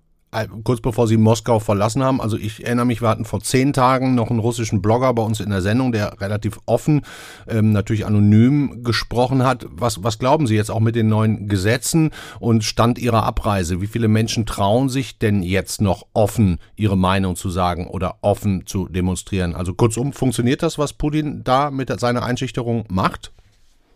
kurz 0.65 0.81
bevor 0.81 1.07
sie 1.07 1.17
Moskau 1.17 1.59
verlassen 1.59 2.03
haben. 2.03 2.21
Also 2.21 2.37
ich 2.37 2.65
erinnere 2.65 2.87
mich, 2.87 3.03
wir 3.03 3.09
hatten 3.09 3.25
vor 3.25 3.41
zehn 3.41 3.73
Tagen 3.73 4.15
noch 4.15 4.31
einen 4.31 4.39
russischen 4.39 4.83
Blogger 4.83 5.13
bei 5.15 5.23
uns 5.23 5.41
in 5.41 5.51
der 5.51 5.63
Sendung, 5.63 5.93
der 5.93 6.21
relativ 6.21 6.59
offen, 6.67 7.03
ähm, 7.49 7.73
natürlich 7.73 8.07
anonym 8.07 8.83
gesprochen 8.83 9.45
hat. 9.45 9.67
Was, 9.71 10.03
was 10.03 10.19
glauben 10.19 10.47
Sie 10.47 10.57
jetzt 10.57 10.71
auch 10.71 10.81
mit 10.81 10.97
den 10.97 11.09
neuen 11.09 11.49
Gesetzen 11.49 12.11
und 12.41 12.65
Stand 12.65 12.99
Ihrer 12.99 13.25
Abreise? 13.25 13.81
Wie 13.81 13.87
viele 13.87 14.09
Menschen 14.09 14.47
trauen 14.47 14.89
sich 14.89 15.19
denn 15.19 15.43
jetzt 15.43 15.81
noch 15.81 16.07
offen 16.13 16.59
ihre 16.77 16.97
Meinung 16.97 17.37
zu 17.37 17.51
sagen 17.51 17.87
oder 17.87 18.17
offen 18.23 18.67
zu 18.67 18.89
demonstrieren? 18.89 19.55
Also 19.55 19.75
kurzum, 19.75 20.13
funktioniert 20.13 20.63
das, 20.63 20.79
was 20.79 20.93
Putin 20.93 21.43
da 21.45 21.71
mit 21.71 22.01
seiner 22.01 22.25
Einschüchterung 22.25 22.85
macht? 22.89 23.33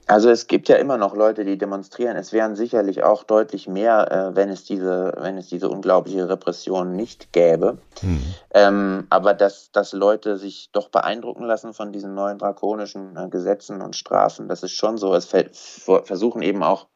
Also 0.09 0.31
es 0.31 0.47
gibt 0.47 0.71
ja 0.71 0.77
immer 0.77 0.97
noch 0.97 1.15
Leute, 1.15 1.45
die 1.45 1.59
demonstrieren. 1.59 2.17
Es 2.17 2.33
wären 2.33 2.57
sicherlich 2.57 3.03
auch 3.03 3.25
deutlich 3.25 3.69
mehr, 3.69 4.11
äh, 4.11 4.37
wenn 4.37 4.49
es 4.49 4.65
diese, 4.65 5.13
wenn 5.19 5.37
es 5.37 5.49
diese 5.49 5.69
unglaubliche 5.69 6.29
Repression 6.29 6.97
nicht 6.97 7.33
gäbe. 7.33 7.77
Mhm. 8.01 8.23
Ähm, 8.55 9.07
aber 9.11 9.35
dass, 9.35 9.71
dass 9.71 9.93
Leute 9.93 10.39
sich 10.39 10.71
doch 10.73 10.89
beeindrucken 10.89 11.45
lassen 11.45 11.75
von 11.75 11.93
diesen 11.93 12.15
neuen 12.15 12.39
drakonischen 12.39 13.17
äh, 13.19 13.29
Gesetzen 13.29 13.83
und 13.83 13.97
Strafen, 13.97 14.49
das 14.49 14.63
ist 14.63 14.73
schon 14.73 14.97
so. 14.97 15.15
Es 15.15 15.27
versuchen 15.27 16.41
eben 16.41 16.63
auch 16.63 16.87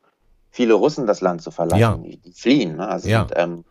viele 0.51 0.73
Russen 0.73 1.07
das 1.07 1.21
Land 1.21 1.43
zu 1.43 1.51
verlassen, 1.51 1.81
ja. 1.81 1.97
die, 1.97 2.17
die 2.17 2.33
fliehen. 2.33 2.77
Ne? 2.77 2.89
Also 2.89 3.09
ja. 3.11 3.23
und, 3.23 3.33
ähm, 3.37 3.65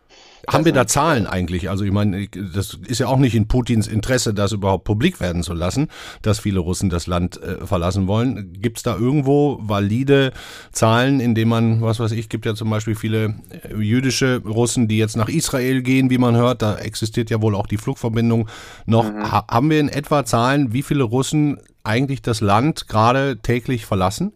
haben 0.48 0.66
wir 0.66 0.74
da 0.74 0.88
Zahlen 0.88 1.28
eigentlich? 1.28 1.70
Also 1.70 1.84
ich 1.84 1.92
meine, 1.92 2.28
das 2.28 2.78
ist 2.88 3.00
ja 3.00 3.08
auch 3.08 3.18
nicht 3.18 3.36
in 3.36 3.48
Putins 3.48 3.88
Interesse, 3.88 4.34
das 4.34 4.52
überhaupt 4.52 4.84
publik 4.84 5.20
werden 5.20 5.44
zu 5.44 5.54
lassen, 5.54 5.88
dass 6.22 6.40
viele 6.40 6.60
Russen 6.60 6.90
das 6.90 7.08
Land 7.08 7.42
äh, 7.42 7.66
verlassen 7.66 8.08
wollen. 8.08 8.54
Gibt 8.54 8.78
es 8.78 8.84
da 8.84 8.96
irgendwo 8.96 9.60
valide 9.62 10.32
Zahlen, 10.72 11.20
in 11.20 11.36
denen 11.36 11.50
man, 11.50 11.82
was 11.82 12.00
weiß 12.00 12.12
ich, 12.14 12.30
gibt 12.30 12.46
ja 12.46 12.56
zum 12.56 12.70
Beispiel 12.70 12.96
viele 12.96 13.36
äh, 13.50 13.76
jüdische 13.76 14.42
Russen, 14.46 14.88
die 14.88 14.98
jetzt 14.98 15.18
nach 15.18 15.30
Israel 15.30 15.82
gehen, 15.82 16.10
wie 16.10 16.18
man 16.18 16.36
hört. 16.36 16.62
Da 16.62 16.78
existiert 16.78 17.30
ja 17.30 17.42
wohl 17.42 17.56
auch 17.56 17.68
die 17.68 17.78
Flugverbindung 17.78 18.48
noch. 18.86 19.12
Mhm. 19.12 19.32
Ha 19.32 19.46
haben 19.50 19.70
wir 19.70 19.80
in 19.80 19.90
etwa 19.90 20.26
Zahlen, 20.26 20.74
wie 20.74 20.84
viele 20.84 21.04
Russen 21.04 21.60
eigentlich 21.84 22.22
das 22.22 22.42
Land 22.42 22.88
gerade 22.88 23.38
täglich 23.42 23.86
verlassen? 23.86 24.34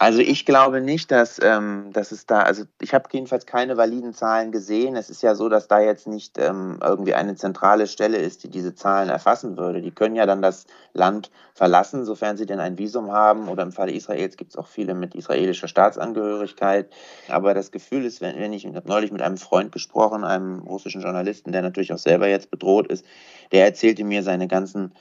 Also 0.00 0.20
ich 0.20 0.46
glaube 0.46 0.80
nicht, 0.80 1.10
dass, 1.10 1.40
ähm, 1.42 1.90
dass 1.92 2.12
es 2.12 2.24
da, 2.24 2.42
also 2.42 2.62
ich 2.80 2.94
habe 2.94 3.08
jedenfalls 3.10 3.46
keine 3.46 3.76
validen 3.76 4.14
Zahlen 4.14 4.52
gesehen. 4.52 4.94
Es 4.94 5.10
ist 5.10 5.22
ja 5.22 5.34
so, 5.34 5.48
dass 5.48 5.66
da 5.66 5.80
jetzt 5.80 6.06
nicht 6.06 6.38
ähm, 6.38 6.78
irgendwie 6.80 7.14
eine 7.14 7.34
zentrale 7.34 7.88
Stelle 7.88 8.18
ist, 8.18 8.44
die 8.44 8.48
diese 8.48 8.76
Zahlen 8.76 9.08
erfassen 9.08 9.56
würde. 9.56 9.82
Die 9.82 9.90
können 9.90 10.14
ja 10.14 10.24
dann 10.24 10.40
das 10.40 10.66
Land 10.92 11.32
verlassen, 11.52 12.04
sofern 12.04 12.36
sie 12.36 12.46
denn 12.46 12.60
ein 12.60 12.78
Visum 12.78 13.10
haben. 13.10 13.48
Oder 13.48 13.64
im 13.64 13.72
Falle 13.72 13.90
Israels 13.90 14.36
gibt 14.36 14.52
es 14.52 14.56
auch 14.56 14.68
viele 14.68 14.94
mit 14.94 15.16
israelischer 15.16 15.66
Staatsangehörigkeit. 15.66 16.92
Aber 17.28 17.52
das 17.52 17.72
Gefühl 17.72 18.04
ist, 18.04 18.20
wenn, 18.20 18.38
wenn 18.38 18.52
ich, 18.52 18.64
ich 18.64 18.76
habe 18.76 18.88
neulich 18.88 19.10
mit 19.10 19.22
einem 19.22 19.36
Freund 19.36 19.72
gesprochen, 19.72 20.22
einem 20.22 20.60
russischen 20.60 21.02
Journalisten, 21.02 21.50
der 21.50 21.62
natürlich 21.62 21.92
auch 21.92 21.98
selber 21.98 22.28
jetzt 22.28 22.52
bedroht 22.52 22.86
ist, 22.86 23.04
der 23.50 23.64
erzählte 23.64 24.04
mir 24.04 24.22
seine 24.22 24.46
ganzen 24.46 24.92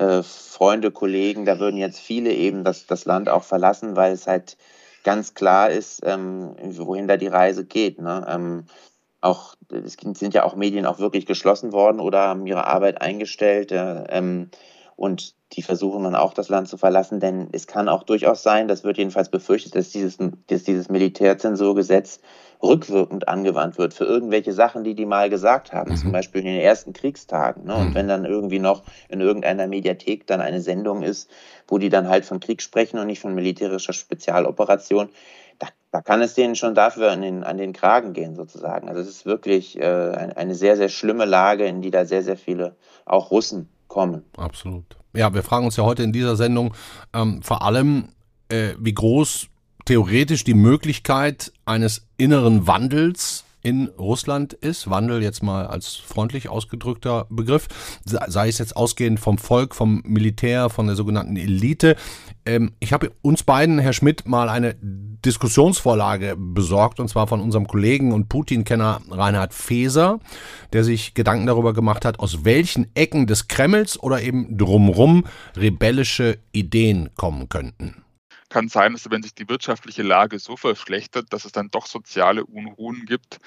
äh, 0.00 0.22
Freunde, 0.22 0.90
Kollegen, 0.90 1.44
da 1.44 1.58
würden 1.58 1.76
jetzt 1.76 2.00
viele 2.00 2.32
eben 2.32 2.64
das, 2.64 2.86
das 2.86 3.04
Land 3.04 3.28
auch 3.28 3.44
verlassen, 3.44 3.96
weil 3.96 4.12
es 4.12 4.26
halt 4.26 4.56
ganz 5.04 5.34
klar 5.34 5.70
ist, 5.70 6.00
ähm, 6.04 6.54
wohin 6.78 7.06
da 7.06 7.16
die 7.16 7.26
Reise 7.26 7.64
geht. 7.64 8.00
Ne? 8.00 8.26
Ähm, 8.28 8.64
auch, 9.20 9.54
es 9.68 9.96
sind 10.18 10.32
ja 10.32 10.44
auch 10.44 10.56
Medien 10.56 10.86
auch 10.86 10.98
wirklich 10.98 11.26
geschlossen 11.26 11.72
worden 11.72 12.00
oder 12.00 12.28
haben 12.28 12.46
ihre 12.46 12.66
Arbeit 12.66 13.02
eingestellt. 13.02 13.72
Äh, 13.72 14.04
ähm, 14.08 14.50
und 15.00 15.34
die 15.52 15.62
versuchen 15.62 16.04
dann 16.04 16.14
auch 16.14 16.34
das 16.34 16.50
Land 16.50 16.68
zu 16.68 16.76
verlassen, 16.76 17.20
denn 17.20 17.48
es 17.52 17.66
kann 17.66 17.88
auch 17.88 18.02
durchaus 18.02 18.42
sein, 18.42 18.68
das 18.68 18.84
wird 18.84 18.98
jedenfalls 18.98 19.30
befürchtet, 19.30 19.74
dass 19.74 19.88
dieses, 19.88 20.18
dass 20.46 20.64
dieses 20.64 20.90
Militärzensurgesetz 20.90 22.20
rückwirkend 22.62 23.26
angewandt 23.26 23.78
wird 23.78 23.94
für 23.94 24.04
irgendwelche 24.04 24.52
Sachen, 24.52 24.84
die 24.84 24.94
die 24.94 25.06
mal 25.06 25.30
gesagt 25.30 25.72
haben, 25.72 25.92
mhm. 25.92 25.96
zum 25.96 26.12
Beispiel 26.12 26.42
in 26.42 26.48
den 26.48 26.60
ersten 26.60 26.92
Kriegstagen. 26.92 27.64
Ne? 27.64 27.76
Und 27.76 27.90
mhm. 27.90 27.94
wenn 27.94 28.08
dann 28.08 28.26
irgendwie 28.26 28.58
noch 28.58 28.82
in 29.08 29.22
irgendeiner 29.22 29.66
Mediathek 29.68 30.26
dann 30.26 30.42
eine 30.42 30.60
Sendung 30.60 31.02
ist, 31.02 31.30
wo 31.66 31.78
die 31.78 31.88
dann 31.88 32.06
halt 32.06 32.26
von 32.26 32.38
Krieg 32.38 32.60
sprechen 32.60 32.98
und 32.98 33.06
nicht 33.06 33.20
von 33.20 33.34
militärischer 33.34 33.94
Spezialoperation, 33.94 35.08
da, 35.58 35.68
da 35.92 36.02
kann 36.02 36.20
es 36.20 36.34
denen 36.34 36.56
schon 36.56 36.74
dafür 36.74 37.10
an 37.10 37.22
den, 37.22 37.42
an 37.42 37.56
den 37.56 37.72
Kragen 37.72 38.12
gehen 38.12 38.36
sozusagen. 38.36 38.90
Also 38.90 39.00
es 39.00 39.08
ist 39.08 39.24
wirklich 39.24 39.80
äh, 39.80 39.82
eine 40.36 40.54
sehr, 40.54 40.76
sehr 40.76 40.90
schlimme 40.90 41.24
Lage, 41.24 41.64
in 41.64 41.80
die 41.80 41.90
da 41.90 42.04
sehr, 42.04 42.22
sehr 42.22 42.36
viele 42.36 42.76
auch 43.06 43.30
Russen 43.30 43.70
kommen. 43.90 44.22
Absolut. 44.38 44.96
Ja, 45.12 45.34
wir 45.34 45.42
fragen 45.42 45.66
uns 45.66 45.76
ja 45.76 45.84
heute 45.84 46.02
in 46.02 46.12
dieser 46.12 46.36
Sendung 46.36 46.72
ähm, 47.12 47.42
vor 47.42 47.60
allem, 47.62 48.08
äh, 48.48 48.74
wie 48.78 48.94
groß 48.94 49.48
theoretisch 49.84 50.44
die 50.44 50.54
Möglichkeit 50.54 51.52
eines 51.66 52.06
inneren 52.16 52.66
Wandels 52.66 53.44
in 53.62 53.88
Russland 53.88 54.52
ist. 54.52 54.90
Wandel 54.90 55.22
jetzt 55.22 55.42
mal 55.42 55.66
als 55.66 55.96
freundlich 55.96 56.48
ausgedrückter 56.48 57.26
Begriff, 57.30 57.68
sei 58.04 58.48
es 58.48 58.58
jetzt 58.58 58.76
ausgehend 58.76 59.20
vom 59.20 59.38
Volk, 59.38 59.74
vom 59.74 60.02
Militär, 60.04 60.70
von 60.70 60.86
der 60.86 60.96
sogenannten 60.96 61.36
Elite. 61.36 61.96
Ähm, 62.46 62.72
ich 62.80 62.92
habe 62.92 63.12
uns 63.22 63.42
beiden, 63.42 63.78
Herr 63.78 63.92
Schmidt, 63.92 64.26
mal 64.26 64.48
eine 64.48 64.76
Diskussionsvorlage 64.80 66.36
besorgt, 66.36 67.00
und 67.00 67.08
zwar 67.08 67.26
von 67.26 67.40
unserem 67.40 67.66
Kollegen 67.66 68.12
und 68.12 68.28
Putin-Kenner 68.28 69.02
Reinhard 69.10 69.52
Feser, 69.52 70.18
der 70.72 70.84
sich 70.84 71.14
Gedanken 71.14 71.46
darüber 71.46 71.72
gemacht 71.72 72.04
hat, 72.04 72.18
aus 72.20 72.44
welchen 72.44 72.86
Ecken 72.94 73.26
des 73.26 73.48
Kremls 73.48 74.02
oder 74.02 74.22
eben 74.22 74.56
drumrum 74.56 75.24
rebellische 75.56 76.38
Ideen 76.52 77.10
kommen 77.16 77.48
könnten 77.48 78.02
kann 78.50 78.68
sein, 78.68 78.92
dass 78.92 79.10
wenn 79.10 79.22
sich 79.22 79.34
die 79.34 79.48
wirtschaftliche 79.48 80.02
Lage 80.02 80.38
so 80.38 80.56
verschlechtert, 80.56 81.32
dass 81.32 81.44
es 81.46 81.52
dann 81.52 81.70
doch 81.70 81.86
soziale 81.86 82.44
Unruhen 82.44 83.06
gibt, 83.06 83.38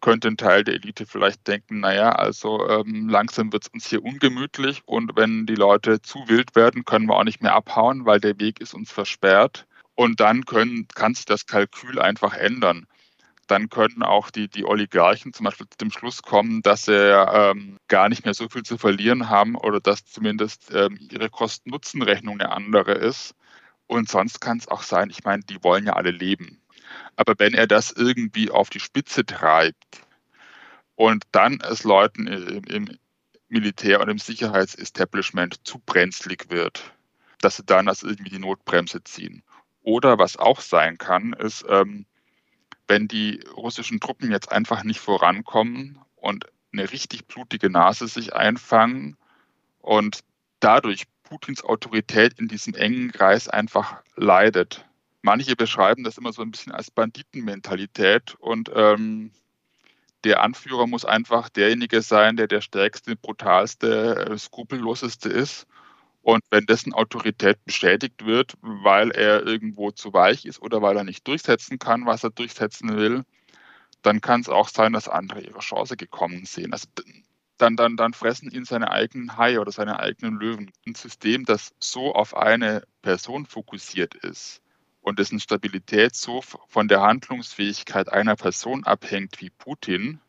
könnte 0.00 0.28
ein 0.28 0.36
Teil 0.36 0.64
der 0.64 0.74
Elite 0.74 1.06
vielleicht 1.06 1.46
denken, 1.46 1.80
naja, 1.80 2.10
also 2.10 2.68
ähm, 2.68 3.08
langsam 3.08 3.52
wird 3.52 3.64
es 3.64 3.68
uns 3.68 3.86
hier 3.86 4.04
ungemütlich 4.04 4.82
und 4.86 5.16
wenn 5.16 5.46
die 5.46 5.54
Leute 5.54 6.02
zu 6.02 6.18
wild 6.26 6.56
werden, 6.56 6.84
können 6.84 7.06
wir 7.06 7.16
auch 7.16 7.24
nicht 7.24 7.42
mehr 7.42 7.54
abhauen, 7.54 8.04
weil 8.04 8.20
der 8.20 8.38
Weg 8.40 8.60
ist 8.60 8.74
uns 8.74 8.90
versperrt. 8.90 9.66
Und 9.94 10.20
dann 10.20 10.46
können, 10.46 10.88
kann 10.94 11.14
sich 11.14 11.26
das 11.26 11.46
Kalkül 11.46 12.00
einfach 12.00 12.34
ändern. 12.34 12.86
Dann 13.46 13.68
können 13.68 14.02
auch 14.02 14.30
die, 14.30 14.48
die 14.48 14.64
Oligarchen 14.64 15.32
zum 15.32 15.44
Beispiel 15.44 15.68
zu 15.68 15.76
dem 15.78 15.90
Schluss 15.90 16.22
kommen, 16.22 16.62
dass 16.62 16.86
sie 16.86 16.94
ähm, 16.94 17.78
gar 17.88 18.08
nicht 18.08 18.24
mehr 18.24 18.34
so 18.34 18.48
viel 18.48 18.62
zu 18.62 18.78
verlieren 18.78 19.28
haben 19.28 19.54
oder 19.54 19.80
dass 19.80 20.04
zumindest 20.06 20.72
ähm, 20.74 20.98
ihre 21.10 21.28
Kosten-Nutzen-Rechnung 21.28 22.40
eine 22.40 22.50
andere 22.50 22.92
ist 22.92 23.34
und 23.92 24.08
sonst 24.08 24.40
kann 24.40 24.56
es 24.56 24.68
auch 24.68 24.82
sein, 24.82 25.10
ich 25.10 25.22
meine, 25.24 25.42
die 25.42 25.62
wollen 25.62 25.84
ja 25.84 25.92
alle 25.92 26.12
leben. 26.12 26.62
Aber 27.16 27.34
wenn 27.36 27.52
er 27.52 27.66
das 27.66 27.92
irgendwie 27.92 28.50
auf 28.50 28.70
die 28.70 28.80
Spitze 28.80 29.26
treibt 29.26 30.06
und 30.96 31.24
dann 31.32 31.60
es 31.60 31.84
Leuten 31.84 32.26
im, 32.26 32.64
im 32.64 32.98
Militär 33.48 34.00
und 34.00 34.08
im 34.08 34.18
Sicherheitsestablishment 34.18 35.66
zu 35.66 35.78
brenzlig 35.78 36.46
wird, 36.48 36.94
dass 37.42 37.58
sie 37.58 37.64
dann 37.64 37.84
das 37.84 38.02
irgendwie 38.02 38.30
die 38.30 38.38
Notbremse 38.38 39.04
ziehen. 39.04 39.42
Oder 39.82 40.18
was 40.18 40.38
auch 40.38 40.62
sein 40.62 40.96
kann, 40.96 41.34
ist, 41.34 41.62
ähm, 41.68 42.06
wenn 42.88 43.08
die 43.08 43.44
russischen 43.54 44.00
Truppen 44.00 44.30
jetzt 44.30 44.50
einfach 44.50 44.84
nicht 44.84 45.00
vorankommen 45.00 45.98
und 46.16 46.46
eine 46.72 46.90
richtig 46.90 47.26
blutige 47.26 47.68
Nase 47.68 48.08
sich 48.08 48.34
einfangen 48.34 49.18
und 49.80 50.20
dadurch 50.60 51.04
Putins 51.32 51.64
Autorität 51.64 52.38
in 52.38 52.46
diesem 52.46 52.74
engen 52.74 53.10
Kreis 53.10 53.48
einfach 53.48 54.02
leidet. 54.16 54.84
Manche 55.22 55.56
beschreiben 55.56 56.04
das 56.04 56.18
immer 56.18 56.30
so 56.30 56.42
ein 56.42 56.50
bisschen 56.50 56.72
als 56.72 56.90
Banditenmentalität 56.90 58.34
und 58.38 58.70
ähm, 58.74 59.30
der 60.24 60.42
Anführer 60.42 60.86
muss 60.86 61.06
einfach 61.06 61.48
derjenige 61.48 62.02
sein, 62.02 62.36
der 62.36 62.48
der 62.48 62.60
stärkste, 62.60 63.16
brutalste, 63.16 64.26
äh, 64.30 64.38
skrupelloseste 64.38 65.30
ist. 65.30 65.66
Und 66.20 66.42
wenn 66.50 66.66
dessen 66.66 66.92
Autorität 66.92 67.64
beschädigt 67.64 68.26
wird, 68.26 68.52
weil 68.60 69.10
er 69.10 69.46
irgendwo 69.46 69.90
zu 69.90 70.12
weich 70.12 70.44
ist 70.44 70.60
oder 70.60 70.82
weil 70.82 70.98
er 70.98 71.04
nicht 71.04 71.26
durchsetzen 71.26 71.78
kann, 71.78 72.04
was 72.04 72.24
er 72.24 72.30
durchsetzen 72.30 72.94
will, 72.94 73.24
dann 74.02 74.20
kann 74.20 74.42
es 74.42 74.50
auch 74.50 74.68
sein, 74.68 74.92
dass 74.92 75.08
andere 75.08 75.40
ihre 75.40 75.60
Chance 75.60 75.96
gekommen 75.96 76.44
sehen. 76.44 76.74
Also 76.74 76.88
dann, 77.62 77.76
dann, 77.76 77.96
dann 77.96 78.12
fressen 78.12 78.50
ihn 78.50 78.64
seine 78.64 78.90
eigenen 78.90 79.36
Haie 79.36 79.60
oder 79.60 79.72
seine 79.72 80.00
eigenen 80.00 80.38
Löwen. 80.38 80.70
Ein 80.86 80.94
System, 80.94 81.44
das 81.44 81.72
so 81.78 82.12
auf 82.14 82.36
eine 82.36 82.82
Person 83.02 83.46
fokussiert 83.46 84.14
ist 84.16 84.60
und 85.00 85.18
dessen 85.18 85.40
Stabilität 85.40 86.14
so 86.14 86.42
von 86.68 86.88
der 86.88 87.00
Handlungsfähigkeit 87.02 88.12
einer 88.12 88.36
Person 88.36 88.84
abhängt 88.84 89.40
wie 89.40 89.50
Putin, 89.50 90.20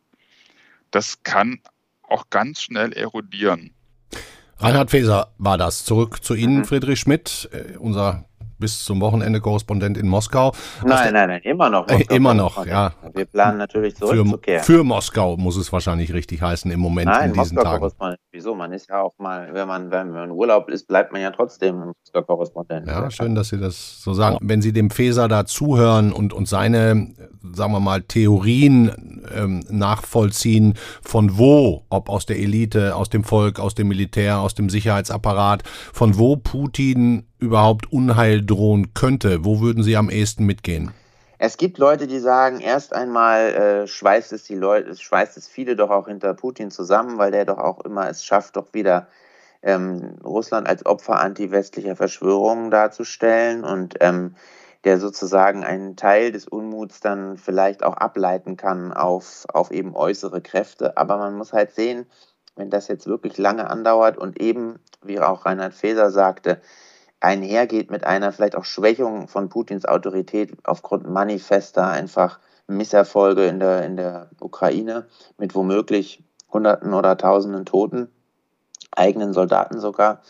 das 0.92 1.24
kann 1.24 1.60
auch 2.04 2.30
ganz 2.30 2.62
schnell 2.62 2.94
erodieren. 2.94 3.74
Reinhard 4.58 4.92
Feser 4.92 5.34
war 5.40 5.58
das. 5.58 5.84
Zurück 5.84 6.24
zu 6.24 6.36
Ihnen, 6.36 6.60
mhm. 6.60 6.66
Friedrich 6.66 7.00
Schmidt, 7.00 7.50
äh, 7.52 7.78
unser 7.78 8.26
bis 8.64 8.86
zum 8.86 9.02
Wochenende 9.02 9.42
Korrespondent 9.42 9.98
in 9.98 10.08
Moskau. 10.08 10.54
Nein, 10.86 11.12
nein, 11.12 11.28
nein, 11.28 11.42
immer 11.44 11.70
noch. 11.70 11.86
Äh, 11.90 12.06
immer 12.16 12.34
noch, 12.34 12.66
ja. 12.66 12.94
Wir 13.14 13.26
planen 13.26 13.58
natürlich 13.58 13.98
zurückzukehren. 13.98 14.64
Für, 14.64 14.78
für, 14.78 14.84
Moskau 14.86 15.36
muss 15.36 15.58
es 15.58 15.74
wahrscheinlich 15.74 16.14
richtig 16.14 16.42
heißen 16.42 16.72
im 16.72 16.80
Moment 16.80 17.08
nein, 17.08 17.32
in 17.32 17.34
diesen 17.34 17.56
Moskau 17.56 17.90
Tagen. 17.90 18.16
Wieso? 18.32 18.56
Man 18.56 18.72
ist 18.72 18.90
ja 18.90 19.02
auch 19.02 19.14
mal, 19.18 19.50
wenn 19.54 19.68
man, 19.68 19.92
wenn 19.92 20.12
man 20.12 20.30
in 20.30 20.32
Urlaub 20.32 20.70
ist, 20.70 20.88
bleibt 20.88 21.12
man 21.12 21.22
ja 21.22 21.32
trotzdem 21.32 21.94
Moskau-Korrespondent. 22.06 22.88
Ja, 22.88 23.12
schön, 23.12 23.36
dass 23.36 23.50
Sie 23.50 23.60
das 23.60 24.02
so 24.02 24.14
sagen. 24.14 24.38
Wenn 24.42 24.62
Sie 24.62 24.72
dem 24.72 24.90
Feser 24.90 25.28
da 25.28 25.46
zuhören 25.46 26.14
und, 26.14 26.32
und 26.32 26.48
seine, 26.48 27.14
sagen 27.54 27.74
wir 27.74 27.82
mal, 27.82 28.02
Theorien 28.02 29.24
ähm, 29.36 29.66
nachvollziehen, 29.70 30.76
von 31.02 31.38
wo, 31.38 31.84
ob 31.90 32.08
aus 32.08 32.26
der 32.26 32.40
Elite, 32.40 32.96
aus 32.96 33.10
dem 33.10 33.26
Volk, 33.26 33.60
aus 33.60 33.76
dem 33.76 33.90
Militär, 33.90 34.40
aus 34.40 34.56
dem 34.56 34.70
Sicherheitsapparat, 34.70 35.64
von 35.92 36.18
wo 36.18 36.38
Putin 36.38 37.28
überhaupt 37.44 37.92
Unheil 37.92 38.44
drohen 38.44 38.94
könnte? 38.94 39.46
Wo 39.46 39.60
würden 39.62 39.84
Sie 39.84 39.96
am 39.98 40.10
ehesten 40.10 40.46
mitgehen? 40.46 40.92
Es 41.38 41.58
gibt 41.58 41.78
Leute, 41.78 42.08
die 42.08 42.20
sagen, 42.20 42.62
erst 42.62 42.94
einmal 42.94 43.54
äh, 43.54 43.88
schweißt 43.88 44.32
es 44.32 44.44
die 44.46 44.56
Leute, 44.56 44.96
schweißt 44.96 45.36
es 45.36 45.48
viele 45.48 45.76
doch 45.76 45.90
auch 45.90 46.08
hinter 46.08 46.34
Putin 46.34 46.72
zusammen, 46.72 47.18
weil 47.18 47.32
der 47.32 47.44
doch 47.44 47.58
auch 47.58 47.82
immer 47.82 48.10
es 48.10 48.24
schafft, 48.24 48.56
doch 48.56 48.74
wieder 48.74 49.08
ähm, 49.62 50.16
Russland 50.24 50.68
als 50.68 50.86
Opfer 50.86 51.20
anti-westlicher 51.20 51.98
Verschwörungen 51.98 52.72
darzustellen 52.72 53.66
und 53.66 53.96
ähm, 54.00 54.36
der 54.86 55.00
sozusagen 55.00 55.64
einen 55.64 55.96
Teil 55.96 56.32
des 56.32 56.48
Unmuts 56.48 57.00
dann 57.00 57.38
vielleicht 57.38 57.84
auch 57.84 57.96
ableiten 57.96 58.58
kann 58.58 58.94
auf, 58.94 59.46
auf 59.54 59.72
eben 59.72 59.96
äußere 59.96 60.42
Kräfte. 60.42 60.98
Aber 60.98 61.18
man 61.18 61.36
muss 61.36 61.54
halt 61.54 61.72
sehen, 61.72 62.06
wenn 62.56 62.70
das 62.70 62.88
jetzt 62.88 63.08
wirklich 63.08 63.38
lange 63.38 63.70
andauert 63.70 64.18
und 64.18 64.42
eben, 64.42 64.80
wie 65.02 65.20
auch 65.20 65.46
Reinhard 65.46 65.74
Feser 65.74 66.12
sagte, 66.12 66.62
einhergeht 67.24 67.90
mit 67.90 68.04
einer 68.04 68.32
vielleicht 68.32 68.56
auch 68.56 68.66
Schwächung 68.66 69.28
von 69.28 69.48
Putins 69.50 69.86
Autorität 69.86 70.54
aufgrund 70.64 71.10
manifester 71.10 71.88
einfach 71.88 72.40
Misserfolge 72.68 73.46
in 73.46 73.60
der, 73.60 73.86
in 73.86 73.96
der 73.96 74.30
Ukraine 74.40 75.08
mit 75.38 75.56
womöglich 75.56 76.24
Hunderten 76.52 76.94
oder 76.94 77.18
Tausenden 77.18 77.66
Toten, 77.66 78.10
eigenen 78.92 79.34
Soldaten 79.34 79.80
sogar. 79.80 80.22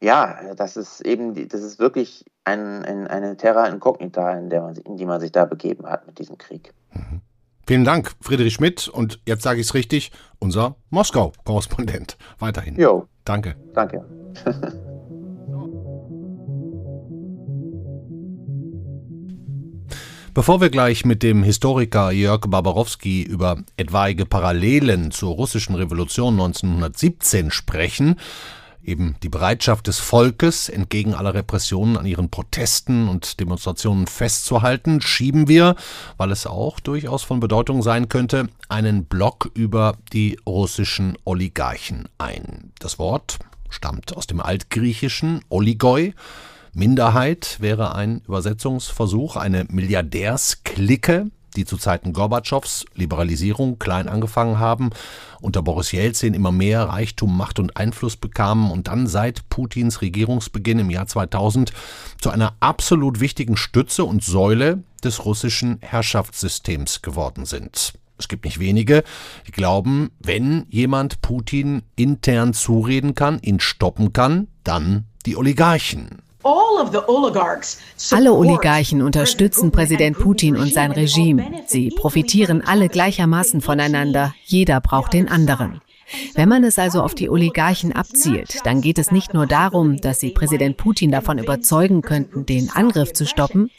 Ja, 0.00 0.54
das 0.56 0.76
ist 0.76 1.00
eben, 1.02 1.48
das 1.48 1.62
ist 1.62 1.78
wirklich 1.78 2.24
ein, 2.44 2.84
ein, 2.84 3.06
eine 3.06 3.36
Terra 3.36 3.66
incognita, 3.68 4.32
in, 4.32 4.50
der 4.50 4.62
man, 4.62 4.76
in 4.76 4.96
die 4.96 5.06
man 5.06 5.20
sich 5.20 5.30
da 5.30 5.44
begeben 5.44 5.86
hat 5.86 6.06
mit 6.06 6.18
diesem 6.18 6.36
Krieg. 6.36 6.74
Mhm. 6.92 7.20
Vielen 7.64 7.84
Dank, 7.84 8.12
Friedrich 8.20 8.54
Schmidt. 8.54 8.88
Und 8.88 9.20
jetzt 9.24 9.44
sage 9.44 9.60
ich 9.60 9.68
es 9.68 9.74
richtig, 9.74 10.10
unser 10.40 10.74
Moskau-Korrespondent. 10.90 12.18
Weiterhin. 12.40 12.74
Jo. 12.74 13.06
Danke. 13.24 13.54
Danke. 13.72 14.04
Bevor 20.34 20.62
wir 20.62 20.70
gleich 20.70 21.04
mit 21.04 21.22
dem 21.22 21.42
Historiker 21.42 22.10
Jörg 22.10 22.46
Barbarowski 22.48 23.22
über 23.22 23.58
etwaige 23.76 24.24
Parallelen 24.24 25.10
zur 25.10 25.34
russischen 25.34 25.74
Revolution 25.74 26.32
1917 26.40 27.50
sprechen, 27.50 28.18
eben 28.82 29.16
die 29.22 29.28
Bereitschaft 29.28 29.88
des 29.88 29.98
Volkes, 29.98 30.70
entgegen 30.70 31.12
aller 31.12 31.34
Repressionen 31.34 31.98
an 31.98 32.06
ihren 32.06 32.30
Protesten 32.30 33.08
und 33.08 33.40
Demonstrationen 33.40 34.06
festzuhalten, 34.06 35.02
schieben 35.02 35.48
wir, 35.48 35.76
weil 36.16 36.30
es 36.30 36.46
auch 36.46 36.80
durchaus 36.80 37.22
von 37.22 37.38
Bedeutung 37.38 37.82
sein 37.82 38.08
könnte, 38.08 38.48
einen 38.70 39.04
Block 39.04 39.50
über 39.52 39.98
die 40.14 40.38
russischen 40.46 41.18
Oligarchen 41.26 42.08
ein. 42.16 42.72
Das 42.78 42.98
Wort 42.98 43.38
stammt 43.68 44.16
aus 44.16 44.26
dem 44.26 44.40
altgriechischen 44.40 45.42
Oligoi, 45.50 46.14
Minderheit 46.74 47.58
wäre 47.60 47.94
ein 47.94 48.22
Übersetzungsversuch, 48.26 49.36
eine 49.36 49.66
Milliardärsklicke, 49.68 51.30
die 51.54 51.66
zu 51.66 51.76
Zeiten 51.76 52.14
Gorbatschows 52.14 52.86
Liberalisierung 52.94 53.78
klein 53.78 54.08
angefangen 54.08 54.58
haben, 54.58 54.88
unter 55.42 55.60
Boris 55.60 55.92
Jelzin 55.92 56.32
immer 56.32 56.50
mehr 56.50 56.84
Reichtum, 56.84 57.36
Macht 57.36 57.58
und 57.58 57.76
Einfluss 57.76 58.16
bekamen 58.16 58.70
und 58.70 58.88
dann 58.88 59.06
seit 59.06 59.50
Putins 59.50 60.00
Regierungsbeginn 60.00 60.78
im 60.78 60.88
Jahr 60.88 61.06
2000 61.06 61.74
zu 62.18 62.30
einer 62.30 62.54
absolut 62.60 63.20
wichtigen 63.20 63.58
Stütze 63.58 64.04
und 64.04 64.24
Säule 64.24 64.82
des 65.04 65.26
russischen 65.26 65.78
Herrschaftssystems 65.82 67.02
geworden 67.02 67.44
sind. 67.44 67.92
Es 68.16 68.28
gibt 68.28 68.46
nicht 68.46 68.60
wenige, 68.60 69.04
die 69.46 69.52
glauben, 69.52 70.10
wenn 70.20 70.64
jemand 70.70 71.20
Putin 71.20 71.82
intern 71.96 72.54
zureden 72.54 73.14
kann, 73.14 73.40
ihn 73.40 73.60
stoppen 73.60 74.14
kann, 74.14 74.48
dann 74.64 75.04
die 75.26 75.36
Oligarchen. 75.36 76.21
Alle 76.44 78.32
Oligarchen 78.32 79.02
unterstützen 79.02 79.70
Präsident 79.70 80.18
Putin 80.18 80.56
und 80.56 80.72
sein 80.72 80.90
Regime. 80.90 81.62
Sie 81.66 81.90
profitieren 81.90 82.62
alle 82.66 82.88
gleichermaßen 82.88 83.60
voneinander. 83.60 84.34
Jeder 84.44 84.80
braucht 84.80 85.12
den 85.12 85.28
anderen. 85.28 85.81
Wenn 86.34 86.48
man 86.48 86.64
es 86.64 86.78
also 86.78 87.02
auf 87.02 87.14
die 87.14 87.30
Oligarchen 87.30 87.92
abzielt, 87.92 88.60
dann 88.64 88.80
geht 88.80 88.98
es 88.98 89.10
nicht 89.10 89.34
nur 89.34 89.46
darum, 89.46 89.98
dass 89.98 90.20
sie 90.20 90.30
Präsident 90.30 90.76
Putin 90.76 91.10
davon 91.10 91.38
überzeugen 91.38 92.02
könnten, 92.02 92.46
den 92.46 92.70
Angriff 92.70 93.12
zu 93.12 93.26
stoppen. 93.26 93.70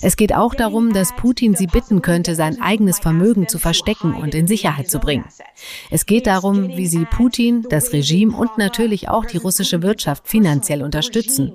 Es 0.00 0.16
geht 0.16 0.34
auch 0.34 0.54
darum, 0.54 0.92
dass 0.92 1.14
Putin 1.14 1.54
sie 1.54 1.66
bitten 1.66 2.00
könnte, 2.00 2.34
sein 2.34 2.60
eigenes 2.60 2.98
Vermögen 2.98 3.48
zu 3.48 3.58
verstecken 3.58 4.14
und 4.14 4.34
in 4.34 4.46
Sicherheit 4.46 4.90
zu 4.90 4.98
bringen. 4.98 5.24
Es 5.90 6.06
geht 6.06 6.26
darum, 6.26 6.68
wie 6.76 6.86
sie 6.86 7.04
Putin, 7.04 7.66
das 7.68 7.92
Regime 7.92 8.34
und 8.34 8.56
natürlich 8.56 9.08
auch 9.08 9.26
die 9.26 9.36
russische 9.36 9.82
Wirtschaft 9.82 10.26
finanziell 10.26 10.82
unterstützen. 10.82 11.52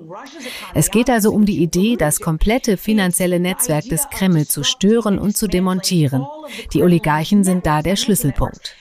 Es 0.74 0.90
geht 0.90 1.10
also 1.10 1.32
um 1.32 1.44
die 1.44 1.62
Idee, 1.62 1.96
das 1.96 2.20
komplette 2.20 2.76
finanzielle 2.76 3.40
Netzwerk 3.40 3.84
des 3.84 4.08
Kreml 4.10 4.46
zu 4.46 4.62
stören 4.62 5.18
und 5.18 5.36
zu 5.36 5.48
demontieren. 5.48 6.26
Die 6.72 6.82
Oligarchen 6.82 7.44
sind 7.44 7.66
da 7.66 7.82
der 7.82 7.96
Schlüsselpunkt. 7.96 8.76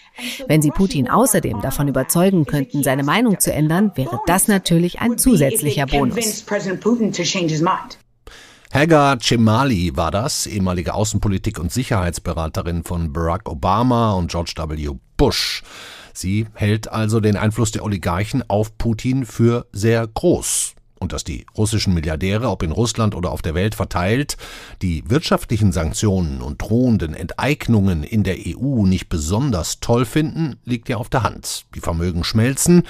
Wenn 0.48 0.62
sie 0.62 0.72
Putin 0.72 1.10
außerdem 1.10 1.62
davon 1.62 1.88
überzeugen 1.88 2.46
könnten, 2.46 2.84
seine 2.84 3.04
Meinung 3.04 3.40
zu 3.40 3.52
ändern, 3.52 3.92
wäre 3.96 4.20
das 4.28 4.48
natürlich 4.48 5.00
ein 5.00 5.18
zusätzlicher 5.18 5.88
Bonus. 5.88 6.46
Hagar 8.74 9.20
Cemali 9.20 9.96
war 9.96 10.12
das, 10.12 10.48
ehemalige 10.48 10.96
Außenpolitik- 10.96 11.60
und 11.60 11.72
Sicherheitsberaterin 11.72 12.84
von 12.84 13.14
Barack 13.14 13.48
Obama 13.48 14.14
und 14.14 14.32
George 14.32 14.54
W. 14.58 14.90
Bush. 15.16 15.64
Sie 16.14 16.48
hält 16.54 16.92
also 16.92 17.20
den 17.20 17.38
Einfluss 17.38 17.72
der 17.72 17.84
Oligarchen 17.84 18.44
auf 18.48 18.78
Putin 18.78 19.26
für 19.26 19.68
sehr 19.72 20.08
groß 20.08 20.73
und 21.04 21.14
dass 21.14 21.24
die 21.24 21.46
russischen 21.56 21.94
Milliardäre, 21.94 22.50
ob 22.50 22.64
in 22.64 22.72
Russland 22.72 23.14
oder 23.14 23.32
auf 23.32 23.44
der 23.44 23.54
Welt 23.54 23.76
verteilt, 23.76 24.38
die 24.82 25.08
wirtschaftlichen 25.08 25.72
Sanktionen 25.72 26.42
und 26.42 26.62
drohenden 26.62 27.14
Enteignungen 27.14 28.04
in 28.04 28.24
der 28.24 28.38
EU 28.38 28.86
nicht 28.86 29.10
besonders 29.10 29.82
toll 29.82 30.06
finden, 30.06 30.56
liegt 30.66 30.90
ja 30.90 30.98
auf 30.98 31.10
der 31.10 31.24
Hand. 31.24 31.66
Die 31.76 31.82
Vermögen 31.82 32.24
schmelzen, 32.24 32.84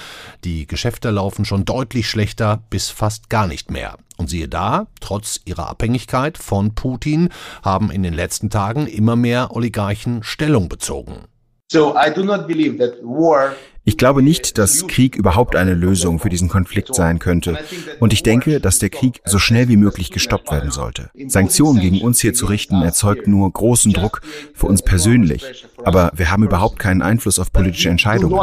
die 0.43 0.67
Geschäfte 0.67 1.09
laufen 1.09 1.43
schon 1.43 1.65
deutlich 1.65 2.07
schlechter 2.07 2.61
bis 2.69 2.89
fast 2.89 3.29
gar 3.29 3.47
nicht 3.47 3.71
mehr. 3.71 3.97
Und 4.15 4.29
siehe 4.29 4.47
da, 4.47 4.85
trotz 5.01 5.41
ihrer 5.45 5.67
Abhängigkeit 5.67 6.37
von 6.37 6.75
Putin 6.75 7.29
haben 7.63 7.89
in 7.89 8.03
den 8.03 8.13
letzten 8.13 8.51
Tagen 8.51 8.85
immer 8.85 9.15
mehr 9.15 9.55
Oligarchen 9.55 10.21
Stellung 10.21 10.69
bezogen. 10.69 11.25
Ich 13.85 13.97
glaube 13.97 14.21
nicht, 14.21 14.57
dass 14.57 14.87
Krieg 14.87 15.17
überhaupt 15.17 15.57
eine 15.57 15.73
Lösung 15.73 16.19
für 16.19 16.29
diesen 16.29 16.47
Konflikt 16.47 16.95
sein 16.95 17.19
könnte. 17.19 17.57
Und 17.99 18.13
ich 18.13 18.23
denke, 18.23 18.61
dass 18.61 18.79
der 18.79 18.89
Krieg 18.89 19.21
so 19.25 19.39
schnell 19.39 19.67
wie 19.67 19.75
möglich 19.75 20.09
gestoppt 20.09 20.51
werden 20.51 20.71
sollte. 20.71 21.09
Sanktionen 21.27 21.81
gegen 21.81 22.01
uns 22.01 22.21
hier 22.21 22.33
zu 22.33 22.45
richten 22.45 22.81
erzeugt 22.81 23.27
nur 23.27 23.51
großen 23.51 23.91
Druck 23.91 24.21
für 24.53 24.67
uns 24.67 24.81
persönlich. 24.83 25.65
Aber 25.83 26.11
wir 26.15 26.31
haben 26.31 26.43
überhaupt 26.43 26.79
keinen 26.79 27.01
Einfluss 27.01 27.39
auf 27.39 27.51
politische 27.51 27.89
Entscheidungen. 27.89 28.39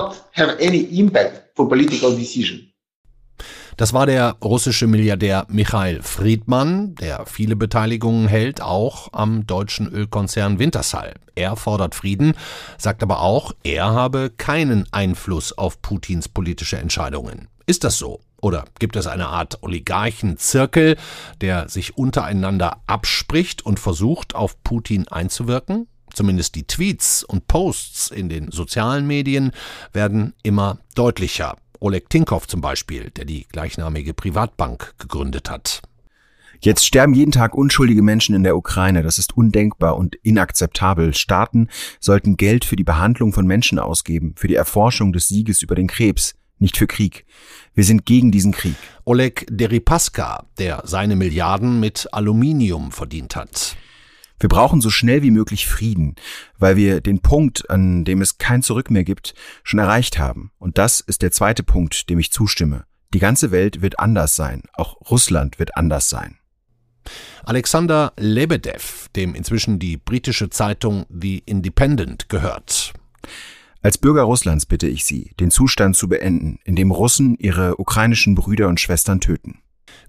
Das 3.80 3.94
war 3.94 4.04
der 4.04 4.36
russische 4.44 4.86
Milliardär 4.86 5.46
Michail 5.48 6.02
Friedmann, 6.02 6.96
der 6.96 7.24
viele 7.24 7.56
Beteiligungen 7.56 8.28
hält, 8.28 8.60
auch 8.60 9.08
am 9.14 9.46
deutschen 9.46 9.88
Ölkonzern 9.88 10.58
Wintershall. 10.58 11.14
Er 11.34 11.56
fordert 11.56 11.94
Frieden, 11.94 12.34
sagt 12.76 13.02
aber 13.02 13.22
auch, 13.22 13.54
er 13.62 13.86
habe 13.86 14.32
keinen 14.36 14.86
Einfluss 14.92 15.56
auf 15.56 15.80
Putins 15.80 16.28
politische 16.28 16.76
Entscheidungen. 16.76 17.48
Ist 17.64 17.82
das 17.82 17.96
so? 17.96 18.20
Oder 18.42 18.66
gibt 18.78 18.96
es 18.96 19.06
eine 19.06 19.28
Art 19.28 19.62
Oligarchenzirkel, 19.62 20.98
der 21.40 21.70
sich 21.70 21.96
untereinander 21.96 22.82
abspricht 22.86 23.64
und 23.64 23.80
versucht, 23.80 24.34
auf 24.34 24.62
Putin 24.62 25.08
einzuwirken? 25.08 25.88
Zumindest 26.12 26.54
die 26.54 26.66
Tweets 26.66 27.24
und 27.24 27.46
Posts 27.46 28.10
in 28.10 28.28
den 28.28 28.50
sozialen 28.50 29.06
Medien 29.06 29.52
werden 29.94 30.34
immer 30.42 30.80
deutlicher. 30.94 31.56
Oleg 31.80 32.10
Tinkoff 32.10 32.46
zum 32.46 32.60
Beispiel, 32.60 33.10
der 33.10 33.24
die 33.24 33.46
gleichnamige 33.48 34.12
Privatbank 34.14 34.94
gegründet 34.98 35.50
hat. 35.50 35.82
Jetzt 36.62 36.84
sterben 36.84 37.14
jeden 37.14 37.32
Tag 37.32 37.54
unschuldige 37.54 38.02
Menschen 38.02 38.34
in 38.34 38.42
der 38.42 38.54
Ukraine. 38.54 39.02
Das 39.02 39.18
ist 39.18 39.34
undenkbar 39.34 39.96
und 39.96 40.16
inakzeptabel. 40.16 41.14
Staaten 41.14 41.68
sollten 41.98 42.36
Geld 42.36 42.66
für 42.66 42.76
die 42.76 42.84
Behandlung 42.84 43.32
von 43.32 43.46
Menschen 43.46 43.78
ausgeben, 43.78 44.34
für 44.36 44.46
die 44.46 44.56
Erforschung 44.56 45.14
des 45.14 45.26
Sieges 45.26 45.62
über 45.62 45.74
den 45.74 45.86
Krebs, 45.86 46.34
nicht 46.58 46.76
für 46.76 46.86
Krieg. 46.86 47.24
Wir 47.74 47.84
sind 47.84 48.04
gegen 48.04 48.30
diesen 48.30 48.52
Krieg. 48.52 48.76
Oleg 49.06 49.46
Deripaska, 49.50 50.44
der 50.58 50.82
seine 50.84 51.16
Milliarden 51.16 51.80
mit 51.80 52.08
Aluminium 52.12 52.92
verdient 52.92 53.36
hat. 53.36 53.76
Wir 54.40 54.48
brauchen 54.48 54.80
so 54.80 54.88
schnell 54.88 55.22
wie 55.22 55.30
möglich 55.30 55.66
Frieden, 55.66 56.14
weil 56.58 56.76
wir 56.76 57.02
den 57.02 57.20
Punkt, 57.20 57.68
an 57.68 58.06
dem 58.06 58.22
es 58.22 58.38
kein 58.38 58.62
Zurück 58.62 58.90
mehr 58.90 59.04
gibt, 59.04 59.34
schon 59.62 59.78
erreicht 59.78 60.18
haben. 60.18 60.50
Und 60.58 60.78
das 60.78 61.00
ist 61.00 61.20
der 61.20 61.30
zweite 61.30 61.62
Punkt, 61.62 62.08
dem 62.08 62.18
ich 62.18 62.32
zustimme. 62.32 62.84
Die 63.12 63.18
ganze 63.18 63.50
Welt 63.50 63.82
wird 63.82 63.98
anders 63.98 64.36
sein. 64.36 64.62
Auch 64.72 65.10
Russland 65.10 65.58
wird 65.58 65.76
anders 65.76 66.08
sein. 66.08 66.38
Alexander 67.44 68.12
Lebedev, 68.16 69.08
dem 69.14 69.34
inzwischen 69.34 69.78
die 69.78 69.98
britische 69.98 70.48
Zeitung 70.48 71.04
The 71.10 71.42
Independent 71.44 72.28
gehört. 72.28 72.94
Als 73.82 73.98
Bürger 73.98 74.22
Russlands 74.22 74.66
bitte 74.66 74.86
ich 74.88 75.04
Sie, 75.04 75.32
den 75.40 75.50
Zustand 75.50 75.96
zu 75.96 76.08
beenden, 76.08 76.58
in 76.64 76.76
dem 76.76 76.90
Russen 76.90 77.36
ihre 77.38 77.78
ukrainischen 77.78 78.34
Brüder 78.34 78.68
und 78.68 78.80
Schwestern 78.80 79.20
töten. 79.20 79.60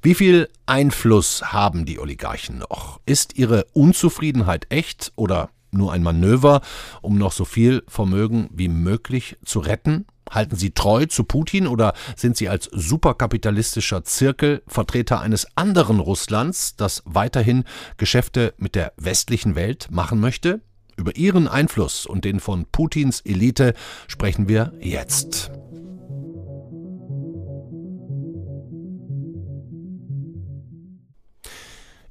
Wie 0.01 0.15
viel 0.15 0.49
Einfluss 0.65 1.53
haben 1.53 1.85
die 1.85 1.99
Oligarchen 1.99 2.59
noch? 2.59 2.99
Ist 3.05 3.37
ihre 3.37 3.65
Unzufriedenheit 3.73 4.67
echt 4.69 5.11
oder 5.15 5.49
nur 5.71 5.93
ein 5.93 6.03
Manöver, 6.03 6.61
um 7.01 7.17
noch 7.17 7.31
so 7.31 7.45
viel 7.45 7.83
Vermögen 7.87 8.49
wie 8.51 8.67
möglich 8.67 9.37
zu 9.45 9.59
retten? 9.59 10.05
Halten 10.29 10.55
sie 10.55 10.71
treu 10.71 11.05
zu 11.05 11.23
Putin 11.23 11.67
oder 11.67 11.93
sind 12.15 12.37
sie 12.37 12.47
als 12.47 12.69
superkapitalistischer 12.71 14.03
Zirkel 14.03 14.63
Vertreter 14.67 15.19
eines 15.19 15.45
anderen 15.55 15.99
Russlands, 15.99 16.75
das 16.75 17.03
weiterhin 17.05 17.63
Geschäfte 17.97 18.53
mit 18.57 18.75
der 18.75 18.93
westlichen 18.97 19.55
Welt 19.55 19.89
machen 19.91 20.19
möchte? 20.19 20.61
Über 20.97 21.15
ihren 21.15 21.47
Einfluss 21.47 22.05
und 22.05 22.25
den 22.25 22.39
von 22.39 22.65
Putins 22.71 23.21
Elite 23.21 23.73
sprechen 24.07 24.47
wir 24.47 24.73
jetzt. 24.79 25.51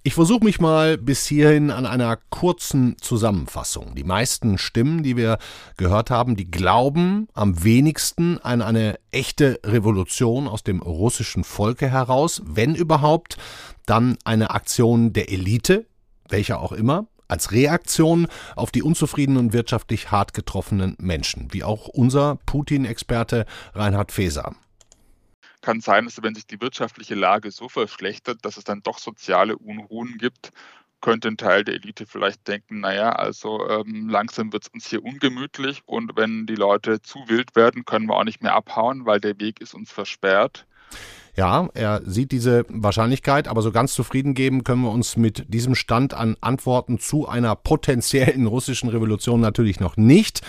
Ich 0.03 0.15
versuche 0.15 0.47
mich 0.47 0.61
mal 0.61 0.97
bis 0.97 1.27
hierhin 1.27 1.71
an 1.71 1.85
einer 1.85 2.17
kurzen 2.17 2.97
Zusammenfassung. 3.03 3.95
Die 3.95 4.05
meisten 4.05 4.57
Stimmen, 4.57 5.03
die 5.03 5.15
wir 5.15 5.37
gehört 5.77 6.09
haben, 6.09 6.37
die 6.37 6.51
glauben 6.51 7.29
am 7.35 7.63
wenigsten 7.65 8.39
an 8.39 8.63
eine 8.63 8.99
echte 9.11 9.61
Revolution 9.63 10.49
aus 10.49 10.63
dem 10.63 10.81
russischen 10.81 11.45
Volke 11.45 11.87
heraus, 11.91 12.41
wenn 12.47 12.75
überhaupt, 12.75 13.37
dann 13.85 14.17
eine 14.25 14.53
Aktion 14.53 15.13
der 15.13 15.31
Elite, 15.31 15.85
welcher 16.31 16.61
auch 16.61 16.73
immer, 16.73 17.07
als 17.29 17.53
Reaktion 17.53 18.27
auf 18.57 18.71
die 18.71 18.83
unzufriedenen 18.83 19.45
und 19.45 19.53
wirtschaftlich 19.53 20.11
hart 20.11 20.33
getroffenen 20.33 20.97
Menschen, 20.99 21.49
wie 21.51 21.63
auch 21.63 21.89
unser 21.89 22.39
Putin-Experte 22.47 23.45
Reinhard 23.75 24.13
Feser 24.13 24.55
kann 25.61 25.81
sein, 25.81 26.07
dass 26.07 26.23
wenn 26.23 26.35
sich 26.35 26.47
die 26.47 26.61
wirtschaftliche 26.61 27.15
Lage 27.15 27.51
so 27.51 27.69
verschlechtert, 27.69 28.39
dass 28.43 28.57
es 28.57 28.65
dann 28.65 28.83
doch 28.83 28.99
soziale 28.99 29.57
Unruhen 29.57 30.17
gibt, 30.19 30.51
könnte 31.01 31.29
ein 31.29 31.37
Teil 31.37 31.65
der 31.65 31.75
Elite 31.75 32.07
vielleicht 32.07 32.47
denken, 32.47 32.81
naja, 32.81 33.11
also 33.11 33.69
ähm, 33.69 34.09
langsam 34.09 34.53
wird 34.53 34.65
es 34.65 34.69
uns 34.69 34.89
hier 34.89 35.03
ungemütlich 35.03 35.83
und 35.87 36.17
wenn 36.17 36.47
die 36.47 36.55
Leute 36.55 37.01
zu 37.01 37.21
wild 37.27 37.57
werden, 37.57 37.85
können 37.85 38.07
wir 38.07 38.17
auch 38.17 38.25
nicht 38.25 38.43
mehr 38.43 38.55
abhauen, 38.55 39.07
weil 39.07 39.21
der 39.21 39.39
Weg 39.41 39.61
ist 39.61 39.75
uns 39.75 39.91
versperrt. 39.91 40.67
Ja, 41.37 41.69
er 41.75 42.03
sieht 42.05 42.33
diese 42.33 42.65
Wahrscheinlichkeit, 42.69 43.47
aber 43.49 43.63
so 43.63 43.71
ganz 43.71 43.95
zufrieden 43.95 44.35
geben 44.35 44.65
können 44.65 44.83
wir 44.83 44.91
uns 44.91 45.17
mit 45.17 45.53
diesem 45.53 45.75
Stand 45.75 46.13
an 46.13 46.37
Antworten 46.41 46.99
zu 46.99 47.29
einer 47.29 47.55
potenziellen 47.55 48.47
russischen 48.47 48.89
Revolution 48.89 49.41
natürlich 49.41 49.81
noch 49.81 49.97
nicht. 49.97 50.43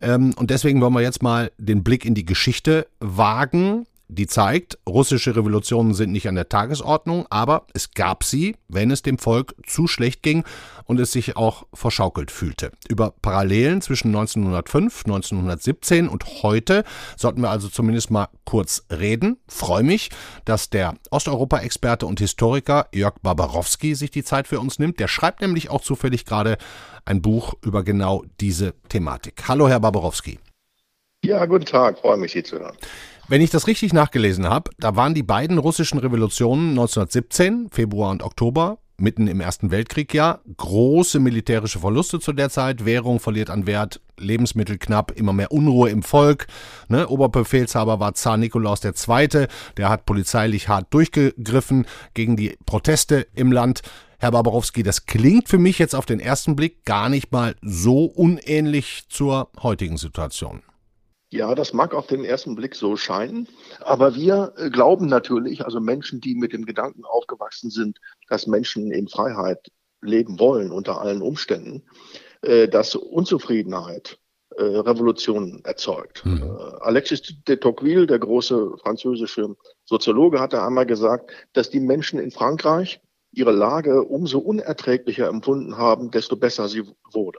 Ähm, 0.00 0.32
und 0.36 0.50
deswegen 0.50 0.80
wollen 0.80 0.94
wir 0.94 1.02
jetzt 1.02 1.22
mal 1.22 1.50
den 1.58 1.82
Blick 1.82 2.04
in 2.04 2.14
die 2.14 2.24
Geschichte 2.24 2.86
wagen. 3.00 3.86
Die 4.10 4.26
zeigt, 4.26 4.78
russische 4.88 5.36
Revolutionen 5.36 5.94
sind 5.94 6.12
nicht 6.12 6.28
an 6.28 6.34
der 6.34 6.48
Tagesordnung, 6.48 7.26
aber 7.30 7.66
es 7.74 7.92
gab 7.92 8.24
sie, 8.24 8.56
wenn 8.68 8.90
es 8.90 9.02
dem 9.02 9.18
Volk 9.18 9.54
zu 9.66 9.86
schlecht 9.86 10.22
ging 10.22 10.44
und 10.84 10.98
es 10.98 11.12
sich 11.12 11.36
auch 11.36 11.66
verschaukelt 11.72 12.30
fühlte. 12.30 12.72
Über 12.88 13.14
Parallelen 13.22 13.80
zwischen 13.80 14.08
1905, 14.08 15.04
1917 15.06 16.08
und 16.08 16.42
heute 16.42 16.84
sollten 17.16 17.42
wir 17.42 17.50
also 17.50 17.68
zumindest 17.68 18.10
mal 18.10 18.28
kurz 18.44 18.84
reden. 18.90 19.38
Freue 19.46 19.84
mich, 19.84 20.10
dass 20.44 20.70
der 20.70 20.94
Osteuropa-Experte 21.10 22.06
und 22.06 22.20
Historiker 22.20 22.88
Jörg 22.92 23.14
Barbarowski 23.22 23.94
sich 23.94 24.10
die 24.10 24.24
Zeit 24.24 24.48
für 24.48 24.60
uns 24.60 24.78
nimmt. 24.78 24.98
Der 24.98 25.08
schreibt 25.08 25.40
nämlich 25.40 25.70
auch 25.70 25.80
zufällig 25.80 26.24
gerade 26.24 26.58
ein 27.04 27.22
Buch 27.22 27.54
über 27.64 27.84
genau 27.84 28.24
diese 28.40 28.74
Thematik. 28.88 29.44
Hallo, 29.46 29.68
Herr 29.68 29.80
Barbarowski. 29.80 30.38
Ja, 31.22 31.44
guten 31.44 31.66
Tag, 31.66 31.98
freue 31.98 32.16
mich, 32.16 32.32
Sie 32.32 32.42
zu 32.42 32.58
hören. 32.58 32.76
Wenn 33.30 33.42
ich 33.42 33.50
das 33.50 33.68
richtig 33.68 33.92
nachgelesen 33.92 34.48
habe, 34.48 34.72
da 34.80 34.96
waren 34.96 35.14
die 35.14 35.22
beiden 35.22 35.58
russischen 35.58 36.00
Revolutionen 36.00 36.70
1917, 36.70 37.68
Februar 37.70 38.10
und 38.10 38.24
Oktober, 38.24 38.78
mitten 38.96 39.28
im 39.28 39.40
Ersten 39.40 39.70
Weltkrieg 39.70 40.12
ja, 40.12 40.40
große 40.56 41.20
militärische 41.20 41.78
Verluste 41.78 42.18
zu 42.18 42.32
der 42.32 42.50
Zeit, 42.50 42.84
Währung 42.84 43.20
verliert 43.20 43.48
an 43.48 43.68
Wert, 43.68 44.00
Lebensmittel 44.18 44.78
knapp, 44.78 45.12
immer 45.12 45.32
mehr 45.32 45.52
Unruhe 45.52 45.90
im 45.90 46.02
Volk. 46.02 46.48
Ne? 46.88 47.06
Oberbefehlshaber 47.06 48.00
war 48.00 48.14
Zar 48.14 48.36
Nikolaus 48.36 48.82
II., 48.82 49.46
der 49.76 49.88
hat 49.88 50.06
polizeilich 50.06 50.66
hart 50.66 50.92
durchgegriffen 50.92 51.86
gegen 52.14 52.34
die 52.36 52.58
Proteste 52.66 53.28
im 53.36 53.52
Land. 53.52 53.82
Herr 54.18 54.32
Barbarowski, 54.32 54.82
das 54.82 55.06
klingt 55.06 55.48
für 55.48 55.58
mich 55.58 55.78
jetzt 55.78 55.94
auf 55.94 56.04
den 56.04 56.18
ersten 56.18 56.56
Blick 56.56 56.84
gar 56.84 57.08
nicht 57.08 57.30
mal 57.30 57.54
so 57.62 58.06
unähnlich 58.06 59.04
zur 59.08 59.52
heutigen 59.62 59.98
Situation. 59.98 60.64
Ja, 61.32 61.54
das 61.54 61.72
mag 61.72 61.94
auf 61.94 62.08
den 62.08 62.24
ersten 62.24 62.56
Blick 62.56 62.74
so 62.74 62.96
scheinen, 62.96 63.48
aber 63.80 64.16
wir 64.16 64.52
äh, 64.56 64.68
glauben 64.68 65.06
natürlich, 65.06 65.64
also 65.64 65.78
Menschen, 65.78 66.20
die 66.20 66.34
mit 66.34 66.52
dem 66.52 66.66
Gedanken 66.66 67.04
aufgewachsen 67.04 67.70
sind, 67.70 68.00
dass 68.28 68.48
Menschen 68.48 68.90
in 68.90 69.06
Freiheit 69.06 69.70
leben 70.02 70.40
wollen 70.40 70.72
unter 70.72 71.00
allen 71.00 71.22
Umständen, 71.22 71.84
äh, 72.42 72.66
dass 72.66 72.96
Unzufriedenheit 72.96 74.18
äh, 74.56 74.64
Revolutionen 74.64 75.64
erzeugt. 75.64 76.26
Mhm. 76.26 76.42
Alexis 76.80 77.22
de 77.46 77.56
Tocqueville, 77.56 78.08
der 78.08 78.18
große 78.18 78.78
französische 78.82 79.54
Soziologe, 79.84 80.40
hatte 80.40 80.60
einmal 80.60 80.86
gesagt, 80.86 81.30
dass 81.52 81.70
die 81.70 81.80
Menschen 81.80 82.18
in 82.18 82.32
Frankreich 82.32 83.00
ihre 83.30 83.52
Lage 83.52 84.02
umso 84.02 84.40
unerträglicher 84.40 85.28
empfunden 85.28 85.76
haben, 85.76 86.10
desto 86.10 86.34
besser 86.34 86.68
sie 86.68 86.82
wurde. 87.12 87.38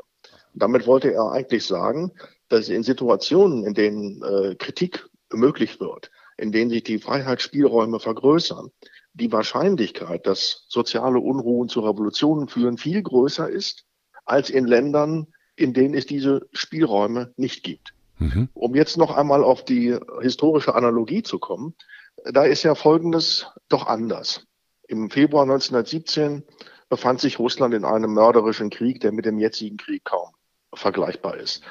Damit 0.53 0.87
wollte 0.87 1.11
er 1.11 1.31
eigentlich 1.31 1.65
sagen, 1.65 2.13
dass 2.51 2.69
in 2.69 2.83
Situationen, 2.83 3.65
in 3.65 3.73
denen 3.73 4.21
äh, 4.23 4.55
Kritik 4.55 5.07
möglich 5.31 5.79
wird, 5.79 6.11
in 6.37 6.51
denen 6.51 6.69
sich 6.69 6.83
die 6.83 6.99
Freiheitsspielräume 6.99 7.99
vergrößern, 7.99 8.71
die 9.13 9.31
Wahrscheinlichkeit, 9.31 10.25
dass 10.25 10.65
soziale 10.67 11.19
Unruhen 11.19 11.69
zu 11.69 11.81
Revolutionen 11.81 12.47
führen, 12.47 12.77
viel 12.77 13.01
größer 13.01 13.49
ist 13.49 13.85
als 14.25 14.49
in 14.49 14.65
Ländern, 14.65 15.27
in 15.55 15.73
denen 15.73 15.93
es 15.93 16.05
diese 16.05 16.47
Spielräume 16.53 17.33
nicht 17.35 17.63
gibt. 17.63 17.93
Mhm. 18.19 18.49
Um 18.53 18.75
jetzt 18.75 18.97
noch 18.97 19.15
einmal 19.15 19.43
auf 19.43 19.65
die 19.65 19.97
historische 20.21 20.75
Analogie 20.75 21.23
zu 21.23 21.39
kommen, 21.39 21.75
da 22.23 22.43
ist 22.43 22.63
ja 22.63 22.75
Folgendes 22.75 23.47
doch 23.67 23.87
anders. 23.87 24.45
Im 24.87 25.09
Februar 25.09 25.43
1917 25.43 26.43
befand 26.89 27.21
sich 27.21 27.39
Russland 27.39 27.73
in 27.73 27.85
einem 27.85 28.13
mörderischen 28.13 28.69
Krieg, 28.69 28.99
der 28.99 29.11
mit 29.11 29.25
dem 29.25 29.39
jetzigen 29.39 29.77
Krieg 29.77 30.03
kaum 30.03 30.29
vergleichbar 30.73 31.37
ist. 31.37 31.61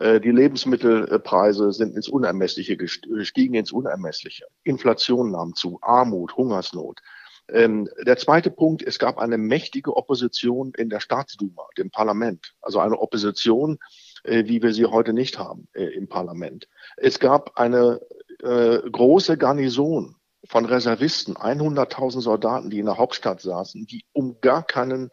Äh, 0.00 0.20
die 0.20 0.30
Lebensmittelpreise 0.30 1.72
sind 1.72 1.94
ins 1.94 2.08
Unermessliche 2.08 2.76
gestiegen, 2.76 3.54
ins 3.54 3.72
Unermessliche. 3.72 4.46
Inflation 4.64 5.30
nahm 5.30 5.54
zu, 5.54 5.78
Armut, 5.82 6.36
Hungersnot. 6.36 7.00
Ähm, 7.48 7.88
der 8.06 8.16
zweite 8.16 8.50
Punkt, 8.50 8.82
es 8.82 8.98
gab 8.98 9.18
eine 9.18 9.36
mächtige 9.36 9.96
Opposition 9.96 10.72
in 10.76 10.88
der 10.88 11.00
Staatsduma, 11.00 11.66
dem 11.76 11.90
Parlament. 11.90 12.54
Also 12.62 12.80
eine 12.80 12.98
Opposition, 12.98 13.78
äh, 14.24 14.46
wie 14.46 14.62
wir 14.62 14.72
sie 14.72 14.86
heute 14.86 15.12
nicht 15.12 15.38
haben 15.38 15.68
äh, 15.74 15.84
im 15.84 16.08
Parlament. 16.08 16.68
Es 16.96 17.18
gab 17.18 17.58
eine 17.58 18.00
große 18.46 19.38
Garnison 19.38 20.16
von 20.44 20.66
Reservisten, 20.66 21.34
100.000 21.36 22.20
Soldaten, 22.20 22.68
die 22.68 22.80
in 22.80 22.86
der 22.86 22.98
Hauptstadt 22.98 23.40
saßen, 23.40 23.86
die 23.86 24.04
um 24.12 24.38
gar 24.42 24.62
keinen 24.66 25.08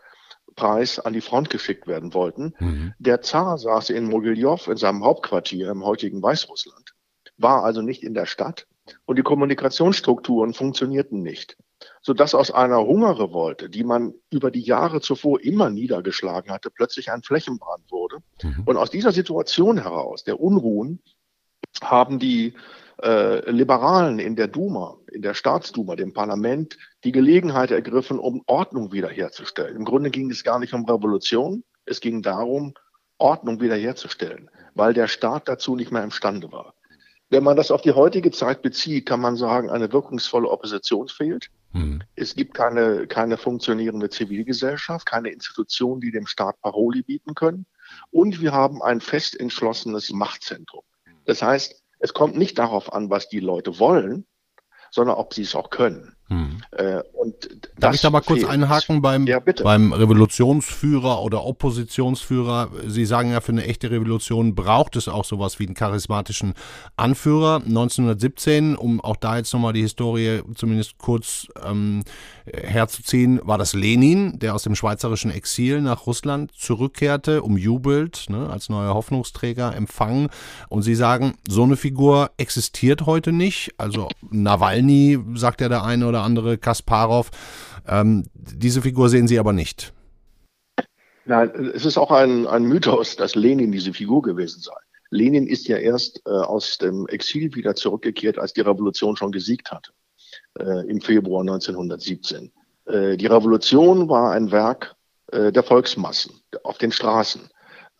Preis 0.55 0.99
an 0.99 1.13
die 1.13 1.21
Front 1.21 1.49
geschickt 1.49 1.87
werden 1.87 2.13
wollten. 2.13 2.53
Mhm. 2.59 2.93
Der 2.99 3.21
Zar 3.21 3.57
saß 3.57 3.89
in 3.89 4.05
Mogiljow 4.05 4.67
in 4.67 4.77
seinem 4.77 5.03
Hauptquartier 5.03 5.69
im 5.69 5.83
heutigen 5.83 6.21
Weißrussland, 6.21 6.93
war 7.37 7.63
also 7.63 7.81
nicht 7.81 8.03
in 8.03 8.13
der 8.13 8.25
Stadt 8.25 8.67
und 9.05 9.17
die 9.17 9.23
Kommunikationsstrukturen 9.23 10.53
funktionierten 10.53 11.21
nicht, 11.21 11.57
sodass 12.01 12.35
aus 12.35 12.51
einer 12.51 12.85
Hungerrevolte, 12.85 13.69
die 13.69 13.83
man 13.83 14.13
über 14.29 14.51
die 14.51 14.61
Jahre 14.61 15.01
zuvor 15.01 15.41
immer 15.41 15.69
niedergeschlagen 15.69 16.51
hatte, 16.51 16.69
plötzlich 16.69 17.11
ein 17.11 17.23
Flächenbrand 17.23 17.91
wurde. 17.91 18.17
Mhm. 18.43 18.63
Und 18.65 18.77
aus 18.77 18.91
dieser 18.91 19.11
Situation 19.11 19.77
heraus, 19.77 20.23
der 20.23 20.39
Unruhen, 20.39 21.01
haben 21.81 22.19
die 22.19 22.53
äh, 23.03 23.49
Liberalen 23.49 24.19
in 24.19 24.35
der 24.35 24.47
Duma, 24.47 24.97
in 25.11 25.21
der 25.21 25.33
Staatsduma, 25.33 25.95
dem 25.95 26.13
Parlament, 26.13 26.77
die 27.03 27.11
Gelegenheit 27.11 27.71
ergriffen, 27.71 28.19
um 28.19 28.43
Ordnung 28.45 28.91
wiederherzustellen. 28.91 29.75
Im 29.75 29.85
Grunde 29.85 30.09
ging 30.09 30.29
es 30.29 30.43
gar 30.43 30.59
nicht 30.59 30.73
um 30.73 30.85
Revolution, 30.85 31.63
es 31.85 31.99
ging 31.99 32.21
darum, 32.21 32.73
Ordnung 33.17 33.61
wiederherzustellen, 33.61 34.49
weil 34.73 34.93
der 34.93 35.07
Staat 35.07 35.47
dazu 35.47 35.75
nicht 35.75 35.91
mehr 35.91 36.03
imstande 36.03 36.51
war. 36.51 36.73
Wenn 37.29 37.43
man 37.43 37.55
das 37.55 37.71
auf 37.71 37.81
die 37.81 37.93
heutige 37.93 38.31
Zeit 38.31 38.61
bezieht, 38.61 39.05
kann 39.05 39.21
man 39.21 39.37
sagen, 39.37 39.69
eine 39.69 39.93
wirkungsvolle 39.93 40.49
Opposition 40.49 41.07
fehlt. 41.07 41.47
Hm. 41.71 42.03
Es 42.15 42.35
gibt 42.35 42.53
keine, 42.53 43.07
keine 43.07 43.37
funktionierende 43.37 44.09
Zivilgesellschaft, 44.09 45.05
keine 45.05 45.29
Institutionen, 45.29 46.01
die 46.01 46.11
dem 46.11 46.27
Staat 46.27 46.59
Paroli 46.61 47.03
bieten 47.03 47.33
können. 47.33 47.65
Und 48.09 48.41
wir 48.41 48.51
haben 48.51 48.81
ein 48.81 48.99
fest 48.99 49.39
entschlossenes 49.39 50.11
Machtzentrum. 50.11 50.83
Das 51.25 51.41
heißt, 51.41 51.80
es 52.01 52.13
kommt 52.13 52.35
nicht 52.35 52.57
darauf 52.59 52.91
an, 52.91 53.09
was 53.09 53.29
die 53.29 53.39
Leute 53.39 53.79
wollen, 53.79 54.25
sondern 54.89 55.17
ob 55.17 55.33
sie 55.33 55.43
es 55.43 55.55
auch 55.55 55.69
können. 55.69 56.15
Hm. 56.31 56.61
Äh, 56.71 57.01
Darf 57.77 57.93
ich 57.93 57.99
da 57.99 58.09
mal 58.09 58.21
kurz 58.21 58.45
einhaken 58.45 59.01
beim, 59.01 59.27
ja, 59.27 59.39
beim 59.39 59.91
Revolutionsführer 59.91 61.21
oder 61.21 61.43
Oppositionsführer? 61.43 62.69
Sie 62.87 63.05
sagen 63.05 63.31
ja, 63.31 63.41
für 63.41 63.51
eine 63.51 63.65
echte 63.65 63.91
Revolution 63.91 64.55
braucht 64.55 64.95
es 64.95 65.09
auch 65.09 65.25
sowas 65.25 65.59
wie 65.59 65.65
einen 65.65 65.75
charismatischen 65.75 66.53
Anführer. 66.95 67.57
1917, 67.57 68.77
um 68.77 69.01
auch 69.01 69.17
da 69.17 69.37
jetzt 69.37 69.53
nochmal 69.53 69.73
die 69.73 69.81
Historie 69.81 70.41
zumindest 70.55 70.97
kurz 70.99 71.47
ähm, 71.65 72.03
herzuziehen, 72.45 73.41
war 73.43 73.57
das 73.57 73.73
Lenin, 73.73 74.39
der 74.39 74.55
aus 74.55 74.63
dem 74.63 74.75
schweizerischen 74.75 75.31
Exil 75.31 75.81
nach 75.81 76.07
Russland 76.07 76.53
zurückkehrte, 76.53 77.41
umjubelt, 77.41 78.27
ne, 78.29 78.49
als 78.49 78.69
neuer 78.69 78.93
Hoffnungsträger 78.93 79.75
empfangen. 79.75 80.29
Und 80.69 80.83
Sie 80.83 80.95
sagen, 80.95 81.33
so 81.45 81.63
eine 81.63 81.75
Figur 81.75 82.31
existiert 82.37 83.05
heute 83.05 83.33
nicht. 83.33 83.73
Also 83.77 84.07
Nawalny, 84.29 85.19
sagt 85.33 85.59
ja 85.59 85.67
der 85.67 85.83
eine 85.83 86.07
oder 86.07 86.20
oder 86.21 86.25
andere 86.25 86.57
Kasparov. 86.57 87.31
Ähm, 87.87 88.25
diese 88.33 88.81
Figur 88.81 89.09
sehen 89.09 89.27
Sie 89.27 89.39
aber 89.39 89.53
nicht. 89.53 89.93
Nein, 91.25 91.51
es 91.75 91.85
ist 91.85 91.97
auch 91.97 92.11
ein, 92.11 92.47
ein 92.47 92.63
Mythos, 92.63 93.15
dass 93.15 93.35
Lenin 93.35 93.71
diese 93.71 93.93
Figur 93.93 94.21
gewesen 94.21 94.61
sei. 94.61 94.73
Lenin 95.11 95.45
ist 95.45 95.67
ja 95.67 95.77
erst 95.77 96.21
äh, 96.25 96.29
aus 96.29 96.77
dem 96.77 97.07
Exil 97.07 97.53
wieder 97.53 97.75
zurückgekehrt, 97.75 98.39
als 98.39 98.53
die 98.53 98.61
Revolution 98.61 99.15
schon 99.17 99.31
gesiegt 99.31 99.71
hatte, 99.71 99.91
äh, 100.57 100.87
im 100.89 101.01
Februar 101.01 101.41
1917. 101.41 102.51
Äh, 102.85 103.17
die 103.17 103.27
Revolution 103.27 104.09
war 104.09 104.31
ein 104.31 104.51
Werk 104.51 104.95
äh, 105.31 105.51
der 105.51 105.63
Volksmassen 105.63 106.41
auf 106.63 106.77
den 106.77 106.91
Straßen. 106.91 107.49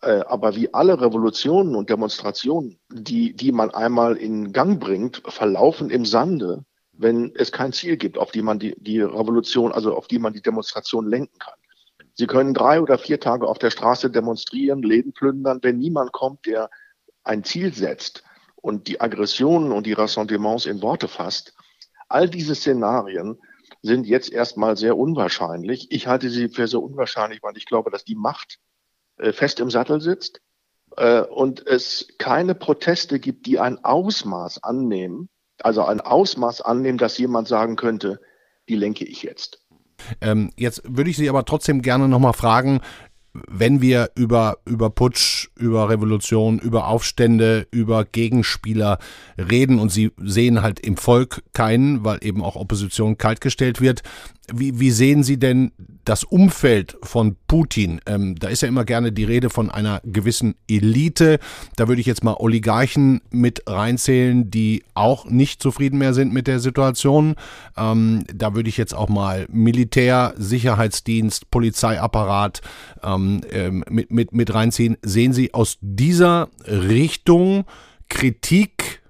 Äh, 0.00 0.22
aber 0.26 0.56
wie 0.56 0.72
alle 0.74 1.00
Revolutionen 1.00 1.76
und 1.76 1.90
Demonstrationen, 1.90 2.78
die, 2.90 3.34
die 3.34 3.52
man 3.52 3.70
einmal 3.70 4.16
in 4.16 4.52
Gang 4.52 4.80
bringt, 4.80 5.22
verlaufen 5.26 5.90
im 5.90 6.04
Sande 6.04 6.64
wenn 6.92 7.34
es 7.34 7.52
kein 7.52 7.72
Ziel 7.72 7.96
gibt, 7.96 8.18
auf 8.18 8.30
die 8.30 8.42
man 8.42 8.58
die, 8.58 8.74
die 8.78 9.00
Revolution, 9.00 9.72
also 9.72 9.96
auf 9.96 10.08
die 10.08 10.18
man 10.18 10.32
die 10.32 10.42
Demonstration 10.42 11.08
lenken 11.08 11.38
kann. 11.38 11.54
Sie 12.14 12.26
können 12.26 12.52
drei 12.52 12.80
oder 12.80 12.98
vier 12.98 13.20
Tage 13.20 13.46
auf 13.46 13.58
der 13.58 13.70
Straße 13.70 14.10
demonstrieren, 14.10 14.82
Läden 14.82 15.12
plündern, 15.12 15.60
wenn 15.62 15.78
niemand 15.78 16.12
kommt, 16.12 16.44
der 16.46 16.68
ein 17.24 17.44
Ziel 17.44 17.72
setzt 17.72 18.22
und 18.56 18.86
die 18.86 19.00
Aggressionen 19.00 19.72
und 19.72 19.86
die 19.86 19.94
Ressentiments 19.94 20.66
in 20.66 20.82
Worte 20.82 21.08
fasst. 21.08 21.54
All 22.08 22.28
diese 22.28 22.54
Szenarien 22.54 23.38
sind 23.80 24.06
jetzt 24.06 24.30
erstmal 24.30 24.76
sehr 24.76 24.96
unwahrscheinlich. 24.96 25.90
Ich 25.90 26.06
halte 26.06 26.28
sie 26.28 26.48
für 26.48 26.68
sehr 26.68 26.82
unwahrscheinlich, 26.82 27.42
weil 27.42 27.56
ich 27.56 27.66
glaube, 27.66 27.90
dass 27.90 28.04
die 28.04 28.14
Macht 28.14 28.58
äh, 29.16 29.32
fest 29.32 29.60
im 29.60 29.70
Sattel 29.70 30.00
sitzt 30.00 30.40
äh, 30.96 31.22
und 31.22 31.66
es 31.66 32.08
keine 32.18 32.54
Proteste 32.54 33.18
gibt, 33.18 33.46
die 33.46 33.58
ein 33.58 33.82
Ausmaß 33.82 34.62
annehmen, 34.62 35.28
also 35.64 35.84
ein 35.84 36.00
Ausmaß 36.00 36.60
annehmen, 36.60 36.98
dass 36.98 37.18
jemand 37.18 37.48
sagen 37.48 37.76
könnte, 37.76 38.20
die 38.68 38.76
lenke 38.76 39.04
ich 39.04 39.22
jetzt. 39.22 39.60
Ähm, 40.20 40.50
jetzt 40.56 40.82
würde 40.86 41.10
ich 41.10 41.16
Sie 41.16 41.28
aber 41.28 41.44
trotzdem 41.44 41.82
gerne 41.82 42.08
nochmal 42.08 42.32
fragen, 42.32 42.80
wenn 43.34 43.80
wir 43.80 44.10
über, 44.14 44.58
über 44.66 44.90
Putsch, 44.90 45.48
über 45.56 45.88
Revolution, 45.88 46.58
über 46.58 46.88
Aufstände, 46.88 47.66
über 47.70 48.04
Gegenspieler 48.04 48.98
reden 49.38 49.78
und 49.78 49.90
sie 49.90 50.12
sehen 50.18 50.62
halt 50.62 50.80
im 50.80 50.96
Volk 50.96 51.42
keinen, 51.54 52.04
weil 52.04 52.18
eben 52.22 52.42
auch 52.42 52.56
Opposition 52.56 53.16
kaltgestellt 53.16 53.80
wird, 53.80 54.02
wie, 54.52 54.80
wie 54.80 54.90
sehen 54.90 55.22
Sie 55.22 55.38
denn 55.38 55.72
das 56.04 56.24
Umfeld 56.24 56.96
von 57.02 57.36
Putin? 57.46 58.00
Ähm, 58.06 58.34
da 58.34 58.48
ist 58.48 58.62
ja 58.62 58.68
immer 58.68 58.84
gerne 58.84 59.12
die 59.12 59.24
Rede 59.24 59.50
von 59.50 59.70
einer 59.70 60.00
gewissen 60.04 60.56
Elite. 60.68 61.38
Da 61.76 61.86
würde 61.86 62.00
ich 62.00 62.06
jetzt 62.06 62.24
mal 62.24 62.34
Oligarchen 62.38 63.20
mit 63.30 63.62
reinzählen, 63.66 64.50
die 64.50 64.82
auch 64.94 65.26
nicht 65.26 65.62
zufrieden 65.62 65.98
mehr 65.98 66.12
sind 66.12 66.32
mit 66.32 66.48
der 66.48 66.58
Situation. 66.58 67.36
Ähm, 67.76 68.24
da 68.34 68.54
würde 68.54 68.68
ich 68.68 68.76
jetzt 68.76 68.94
auch 68.94 69.08
mal 69.08 69.46
Militär, 69.50 70.34
Sicherheitsdienst, 70.36 71.50
Polizeiapparat 71.50 72.62
ähm, 73.02 73.42
ähm 73.50 73.84
mit, 73.88 74.10
mit, 74.10 74.32
mit 74.32 74.52
reinziehen. 74.52 74.96
Sehen 75.02 75.32
Sie 75.32 75.54
aus 75.54 75.78
dieser 75.80 76.48
Richtung 76.66 77.64
Kritik 78.08 79.01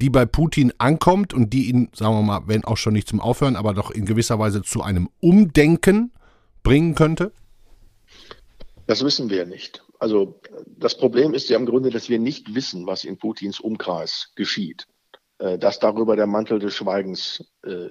die 0.00 0.10
bei 0.10 0.26
Putin 0.26 0.72
ankommt 0.78 1.32
und 1.32 1.52
die 1.52 1.68
ihn, 1.68 1.90
sagen 1.94 2.14
wir 2.14 2.22
mal, 2.22 2.42
wenn 2.46 2.64
auch 2.64 2.76
schon 2.76 2.94
nicht 2.94 3.08
zum 3.08 3.20
Aufhören, 3.20 3.56
aber 3.56 3.74
doch 3.74 3.90
in 3.90 4.06
gewisser 4.06 4.38
Weise 4.38 4.62
zu 4.62 4.82
einem 4.82 5.08
Umdenken 5.20 6.12
bringen 6.62 6.94
könnte? 6.94 7.32
Das 8.86 9.04
wissen 9.04 9.30
wir 9.30 9.46
nicht. 9.46 9.84
Also 9.98 10.40
das 10.66 10.96
Problem 10.96 11.34
ist 11.34 11.48
ja 11.48 11.58
im 11.58 11.66
Grunde, 11.66 11.90
dass 11.90 12.08
wir 12.08 12.18
nicht 12.18 12.54
wissen, 12.54 12.86
was 12.86 13.04
in 13.04 13.18
Putins 13.18 13.60
Umkreis 13.60 14.32
geschieht, 14.34 14.86
äh, 15.38 15.58
dass 15.58 15.78
darüber 15.78 16.16
der 16.16 16.26
Mantel 16.26 16.58
des 16.58 16.74
Schweigens 16.74 17.44
äh, 17.62 17.90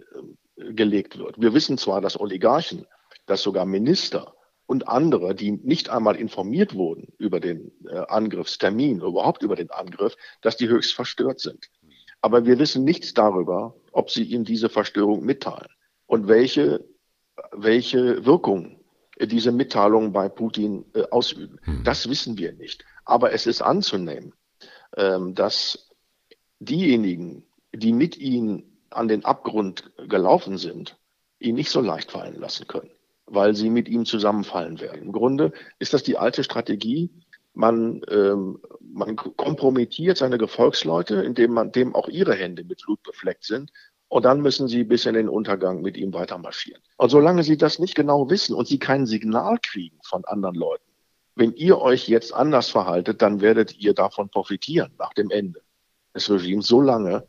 gelegt 0.58 1.18
wird. 1.18 1.40
Wir 1.40 1.54
wissen 1.54 1.78
zwar, 1.78 2.02
dass 2.02 2.20
Oligarchen, 2.20 2.86
dass 3.28 3.44
sogar 3.44 3.66
Minister 3.66 4.34
und 4.66 4.88
andere, 4.88 5.34
die 5.34 5.52
nicht 5.52 5.90
einmal 5.90 6.16
informiert 6.16 6.76
wurden 6.76 7.14
über 7.18 7.40
den 7.40 7.72
äh, 7.88 7.98
Angriffstermin, 8.08 9.02
überhaupt 9.02 9.42
über 9.42 9.56
den 9.56 9.72
Angriff, 9.72 10.16
dass 10.42 10.58
die 10.58 10.68
höchst 10.68 10.94
verstört 10.94 11.40
sind. 11.40 11.70
Aber 12.22 12.46
wir 12.46 12.60
wissen 12.60 12.84
nichts 12.84 13.14
darüber, 13.14 13.76
ob 13.92 14.12
sie 14.12 14.24
ihm 14.24 14.44
diese 14.44 14.70
Verstörung 14.70 15.24
mitteilen 15.24 15.70
und 16.06 16.28
welche, 16.28 16.86
welche 17.52 18.26
Wirkung 18.26 18.80
diese 19.22 19.52
Mitteilungen 19.52 20.14
bei 20.14 20.30
Putin 20.30 20.86
äh, 20.94 21.04
ausüben. 21.12 21.60
Hm. 21.64 21.84
Das 21.84 22.10
wissen 22.10 22.38
wir 22.38 22.54
nicht. 22.54 22.86
Aber 23.06 23.34
es 23.34 23.48
ist 23.48 23.62
anzunehmen, 23.62 24.34
ähm, 24.96 25.36
dass 25.36 25.90
diejenigen, 26.60 27.46
die 27.74 27.94
mit 27.94 28.18
ihm 28.18 28.64
an 28.90 29.08
den 29.08 29.26
Abgrund 29.26 29.92
gelaufen 30.08 30.58
sind, 30.58 30.98
ihn 31.40 31.56
nicht 31.56 31.70
so 31.70 31.82
leicht 31.82 32.12
fallen 32.12 32.36
lassen 32.36 32.68
können, 32.68 32.92
weil 33.26 33.56
sie 33.56 33.70
mit 33.70 33.88
ihm 33.88 34.06
zusammenfallen 34.06 34.80
werden. 34.80 35.02
Im 35.02 35.12
Grunde 35.12 35.54
ist 35.80 35.94
das 35.94 36.04
die 36.04 36.18
alte 36.18 36.44
Strategie, 36.44 37.12
man, 37.54 38.02
ähm, 38.10 38.60
man 38.82 39.16
kompromittiert 39.16 40.18
seine 40.18 40.38
Gefolgsleute, 40.38 41.16
indem 41.16 41.52
man 41.52 41.72
dem 41.72 41.96
auch 41.96 42.08
ihre 42.08 42.36
Hände 42.36 42.64
mit 42.64 42.84
Blut 42.84 43.02
befleckt 43.04 43.44
sind. 43.44 43.72
Und 44.08 44.26
dann 44.26 44.42
müssen 44.42 44.68
sie 44.68 44.84
bis 44.84 45.06
in 45.06 45.14
den 45.14 45.30
Untergang 45.30 45.82
mit 45.82 45.96
ihm 45.96 46.14
weiter 46.14 46.38
marschieren. 46.38 46.82
Und 46.98 47.10
solange 47.10 47.44
sie 47.44 47.58
das 47.58 47.78
nicht 47.78 47.96
genau 47.96 48.30
wissen 48.30 48.56
und 48.56 48.68
sie 48.68 48.80
kein 48.80 49.06
Signal 49.06 49.60
kriegen 49.62 50.00
von 50.04 50.26
anderen 50.26 50.56
Leuten, 50.56 50.84
wenn 51.36 51.54
ihr 51.54 51.80
euch 51.80 52.10
jetzt 52.10 52.34
anders 52.34 52.70
verhaltet, 52.70 53.22
dann 53.22 53.40
werdet 53.40 53.78
ihr 53.78 53.94
davon 53.94 54.30
profitieren 54.30 54.92
nach 54.98 55.14
dem 55.14 55.30
Ende 55.30 55.62
des 56.16 56.30
Regimes. 56.30 56.68
Solange 56.68 57.28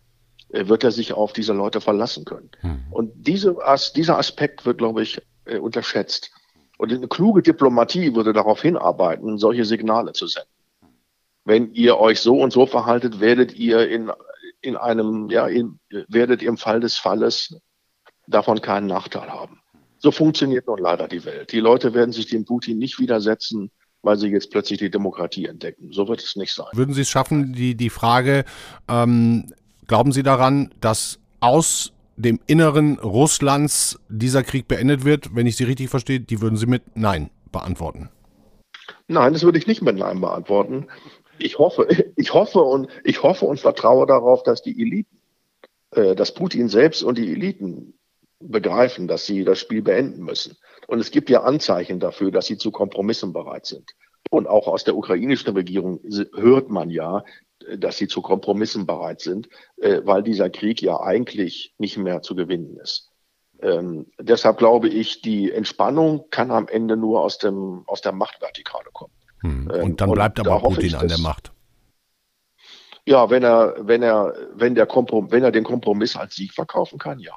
äh, 0.49 0.67
wird 0.69 0.85
er 0.85 0.91
sich 0.91 1.13
auf 1.13 1.33
diese 1.33 1.53
Leute 1.53 1.81
verlassen 1.81 2.25
können. 2.25 2.51
Hm. 2.61 2.83
Und 2.91 3.13
diese, 3.15 3.57
dieser 3.95 4.19
Aspekt 4.19 4.67
wird, 4.67 4.79
glaube 4.79 5.03
ich, 5.03 5.23
äh, 5.45 5.59
unterschätzt. 5.59 6.33
Und 6.81 6.91
eine 6.91 7.09
kluge 7.09 7.43
Diplomatie 7.43 8.15
würde 8.15 8.33
darauf 8.33 8.63
hinarbeiten, 8.63 9.37
solche 9.37 9.67
Signale 9.67 10.15
zu 10.15 10.27
senden. 10.27 10.49
Wenn 11.45 11.75
ihr 11.75 11.99
euch 11.99 12.21
so 12.21 12.41
und 12.41 12.55
so 12.55 12.65
verhaltet, 12.65 13.21
werdet 13.21 13.53
ihr 13.53 13.87
in, 13.87 14.11
in 14.63 14.79
einem, 14.79 15.29
ja, 15.29 15.47
in, 15.47 15.79
werdet 16.09 16.43
im 16.43 16.57
Fall 16.57 16.81
des 16.81 16.97
Falles 16.97 17.55
davon 18.27 18.63
keinen 18.63 18.87
Nachteil 18.87 19.29
haben. 19.29 19.61
So 19.99 20.11
funktioniert 20.11 20.69
nun 20.69 20.79
leider 20.79 21.07
die 21.07 21.23
Welt. 21.27 21.53
Die 21.53 21.61
Leute 21.61 21.93
werden 21.93 22.13
sich 22.13 22.29
dem 22.29 22.47
Putin 22.47 22.79
nicht 22.79 22.99
widersetzen, 22.99 23.71
weil 24.01 24.17
sie 24.17 24.29
jetzt 24.29 24.51
plötzlich 24.51 24.79
die 24.79 24.91
Demokratie 24.91 25.45
entdecken. 25.45 25.93
So 25.93 26.09
wird 26.09 26.23
es 26.23 26.35
nicht 26.35 26.55
sein. 26.55 26.69
Würden 26.73 26.95
Sie 26.95 27.03
es 27.03 27.11
schaffen, 27.11 27.53
die, 27.53 27.75
die 27.75 27.91
Frage, 27.91 28.47
ähm, 28.89 29.53
glauben 29.87 30.13
Sie 30.13 30.23
daran, 30.23 30.73
dass 30.81 31.19
aus 31.41 31.93
dem 32.21 32.41
Inneren 32.47 32.99
Russlands 32.99 33.99
dieser 34.09 34.43
Krieg 34.43 34.69
beendet 34.69 35.05
wird, 35.05 35.35
wenn 35.35 35.47
ich 35.47 35.57
Sie 35.57 35.65
richtig 35.65 35.89
verstehe, 35.89 36.21
die 36.21 36.41
würden 36.41 36.57
Sie 36.57 36.67
mit 36.67 36.83
Nein 36.97 37.31
beantworten. 37.53 38.11
Nein, 39.09 39.33
das 39.33 39.43
würde 39.43 39.59
ich 39.59 39.67
nicht 39.67 39.83
mit 39.83 39.97
Nein 39.97 40.21
beantworten. 40.21 40.87
Ich 41.39 41.59
hoffe, 41.59 41.89
ich 42.17 42.35
hoffe 42.35 42.61
und 42.61 42.89
ich 43.05 43.23
hoffe 43.23 43.47
und 43.47 43.61
vertraue 43.61 44.07
darauf, 44.07 44.43
dass 44.43 44.63
die 44.63 44.81
Eliten, 44.81 45.19
äh, 45.93 46.15
dass 46.15 46.35
Putin 46.35 46.69
selbst 46.69 47.03
und 47.03 47.19
die 47.19 47.33
Eliten 47.33 47.95
begreifen, 48.41 49.07
dass 49.07 49.27
sie 49.27 49.45
das 49.45 49.59
Spiel 49.59 49.83
beenden 49.83 50.25
müssen. 50.25 50.57
Und 50.87 50.99
es 50.99 51.11
gibt 51.11 51.31
ja 51.31 51.43
Anzeichen 51.43 52.01
dafür, 52.01 52.31
dass 52.31 52.47
sie 52.47 52.59
zu 52.59 52.71
Kompromissen 52.71 53.33
bereit 53.33 53.67
sind. 53.67 53.91
Und 54.31 54.47
auch 54.47 54.67
aus 54.67 54.85
der 54.85 54.97
ukrainischen 54.97 55.55
Regierung 55.55 56.01
hört 56.35 56.71
man 56.71 56.91
ja, 56.91 57.25
dass 57.77 57.99
sie 57.99 58.09
zu 58.09 58.23
Kompromissen 58.23 58.87
bereit 58.87 59.21
sind, 59.21 59.49
äh, 59.77 60.01
weil 60.05 60.23
dieser 60.23 60.51
Krieg 60.51 60.83
ja 60.83 61.01
eigentlich 61.01 61.75
nicht 61.79 61.97
mehr 61.97 62.23
zu 62.23 62.35
gewinnen 62.35 62.77
ist. 62.77 63.11
Ähm, 63.63 64.07
deshalb 64.19 64.59
glaube 64.59 64.89
ich, 64.89 65.23
die 65.23 65.53
Entspannung 65.53 66.25
kann 66.31 66.51
am 66.51 66.69
Ende 66.69 66.97
nur 66.97 67.23
aus, 67.23 67.39
dem, 67.39 67.85
aus 67.87 68.01
der 68.01 68.13
Machtvertikale 68.13 68.89
kommen. 68.93 69.13
Hm. 69.43 69.71
Ähm, 69.73 69.85
Und 69.85 70.01
dann 70.01 70.11
bleibt 70.11 70.39
und 70.39 70.49
aber 70.49 70.61
Putin 70.61 70.95
an 70.95 71.09
der 71.09 71.19
Macht. 71.19 71.53
Ja, 73.07 73.31
wenn 73.31 73.43
er, 73.43 73.75
wenn 73.79 74.03
er, 74.03 74.35
wenn 74.55 74.75
der 74.75 74.87
Komprom 74.87 75.31
wenn 75.33 75.43
er 75.43 75.53
den 75.53 75.65
Kompromiss 75.65 76.17
als 76.17 76.35
Sieg 76.35 76.53
verkaufen 76.53 76.99
kann, 76.99 77.19
ja. 77.19 77.35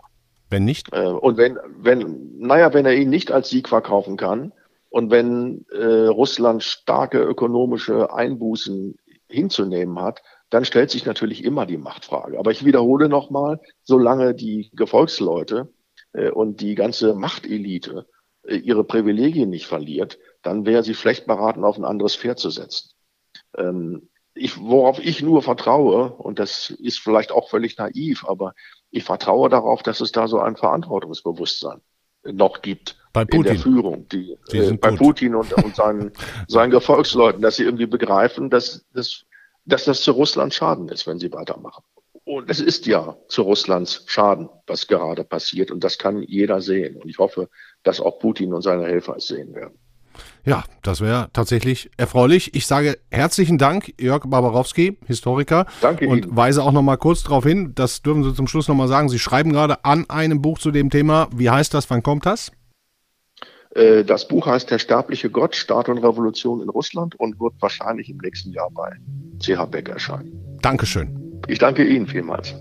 Wenn 0.49 0.65
nicht? 0.65 0.93
Äh, 0.93 1.07
und 1.07 1.37
wenn, 1.37 1.57
wenn, 1.77 2.37
naja, 2.37 2.73
wenn 2.73 2.85
er 2.85 2.93
ihn 2.93 3.09
nicht 3.09 3.31
als 3.31 3.49
Sieg 3.49 3.69
verkaufen 3.69 4.17
kann 4.17 4.53
und 4.89 5.09
wenn 5.09 5.65
äh, 5.71 6.07
Russland 6.07 6.63
starke 6.63 7.19
ökonomische 7.19 8.13
Einbußen 8.13 8.95
hinzunehmen 9.33 9.99
hat, 9.99 10.21
dann 10.49 10.65
stellt 10.65 10.91
sich 10.91 11.05
natürlich 11.05 11.43
immer 11.43 11.65
die 11.65 11.77
Machtfrage. 11.77 12.39
Aber 12.39 12.51
ich 12.51 12.63
wiederhole 12.63 13.09
nochmal, 13.09 13.59
solange 13.83 14.35
die 14.35 14.69
Gefolgsleute 14.73 15.73
äh, 16.13 16.29
und 16.29 16.61
die 16.61 16.75
ganze 16.75 17.15
Machtelite 17.15 18.07
äh, 18.43 18.55
ihre 18.55 18.83
Privilegien 18.83 19.49
nicht 19.49 19.65
verliert, 19.65 20.19
dann 20.41 20.65
wäre 20.65 20.83
sie 20.83 20.95
schlecht 20.95 21.25
beraten, 21.25 21.63
auf 21.63 21.77
ein 21.77 21.85
anderes 21.85 22.15
Pferd 22.15 22.39
zu 22.39 22.49
setzen. 22.49 22.91
Ähm, 23.57 24.09
ich, 24.35 24.59
worauf 24.59 24.99
ich 24.99 25.21
nur 25.21 25.41
vertraue, 25.41 26.13
und 26.13 26.39
das 26.39 26.69
ist 26.69 26.99
vielleicht 26.99 27.31
auch 27.31 27.49
völlig 27.49 27.77
naiv, 27.77 28.25
aber 28.27 28.53
ich 28.89 29.03
vertraue 29.03 29.49
darauf, 29.49 29.83
dass 29.83 30.01
es 30.01 30.11
da 30.11 30.27
so 30.27 30.39
ein 30.39 30.55
Verantwortungsbewusstsein 30.55 31.81
noch 32.23 32.61
gibt 32.61 32.97
bei 33.13 33.25
Putin. 33.25 33.39
in 33.39 33.43
der 33.43 33.55
Führung, 33.59 34.07
die, 34.09 34.37
äh, 34.51 34.73
bei 34.73 34.89
gut. 34.91 34.99
Putin 34.99 35.35
und, 35.35 35.53
und 35.53 35.75
seinen, 35.75 36.11
seinen 36.47 36.71
Gefolgsleuten, 36.71 37.41
dass 37.41 37.57
sie 37.57 37.63
irgendwie 37.63 37.85
begreifen, 37.85 38.49
dass, 38.49 38.85
dass, 38.93 39.25
dass 39.65 39.85
das 39.85 40.01
zu 40.01 40.11
Russland 40.11 40.53
Schaden 40.53 40.89
ist, 40.89 41.05
wenn 41.05 41.19
sie 41.19 41.31
weitermachen. 41.31 41.83
Und 42.25 42.49
es 42.49 42.61
ist 42.61 42.85
ja 42.85 43.17
zu 43.27 43.41
Russlands 43.41 44.03
Schaden, 44.07 44.49
was 44.65 44.87
gerade 44.87 45.23
passiert. 45.23 45.71
Und 45.71 45.83
das 45.83 45.97
kann 45.97 46.21
jeder 46.23 46.61
sehen. 46.61 46.95
Und 46.95 47.09
ich 47.09 47.17
hoffe, 47.17 47.49
dass 47.83 47.99
auch 47.99 48.19
Putin 48.19 48.53
und 48.53 48.61
seine 48.61 48.85
Helfer 48.85 49.17
es 49.17 49.27
sehen 49.27 49.53
werden. 49.53 49.77
Ja, 50.45 50.63
das 50.81 51.01
wäre 51.01 51.29
tatsächlich 51.33 51.89
erfreulich. 51.97 52.53
Ich 52.55 52.67
sage 52.67 52.97
herzlichen 53.11 53.57
Dank, 53.57 53.93
Jörg 53.99 54.23
Barbarowski, 54.27 54.97
Historiker. 55.05 55.65
Danke 55.81 56.07
Und 56.07 56.25
Ihnen. 56.25 56.35
weise 56.35 56.63
auch 56.63 56.71
noch 56.71 56.81
mal 56.81 56.97
kurz 56.97 57.23
darauf 57.23 57.45
hin, 57.45 57.71
das 57.75 58.01
dürfen 58.01 58.23
Sie 58.23 58.33
zum 58.33 58.47
Schluss 58.47 58.67
noch 58.67 58.75
mal 58.75 58.87
sagen, 58.87 59.09
Sie 59.09 59.19
schreiben 59.19 59.51
gerade 59.51 59.85
an 59.85 60.09
einem 60.09 60.41
Buch 60.41 60.59
zu 60.59 60.71
dem 60.71 60.89
Thema. 60.89 61.27
Wie 61.35 61.49
heißt 61.49 61.73
das? 61.73 61.89
Wann 61.89 62.03
kommt 62.03 62.25
das? 62.25 62.51
Äh, 63.75 64.03
das 64.03 64.27
Buch 64.27 64.45
heißt 64.47 64.69
Der 64.69 64.79
sterbliche 64.79 65.29
Gott, 65.29 65.55
Staat 65.55 65.89
und 65.89 65.97
Revolution 65.99 66.61
in 66.61 66.69
Russland 66.69 67.15
und 67.19 67.39
wird 67.39 67.53
wahrscheinlich 67.59 68.09
im 68.09 68.17
nächsten 68.17 68.51
Jahr 68.51 68.69
bei 68.71 68.91
CH 69.39 69.65
Beck 69.69 69.89
erscheinen. 69.89 70.57
Dankeschön. 70.61 71.41
Ich 71.47 71.59
danke 71.59 71.83
Ihnen 71.85 72.07
vielmals. 72.07 72.55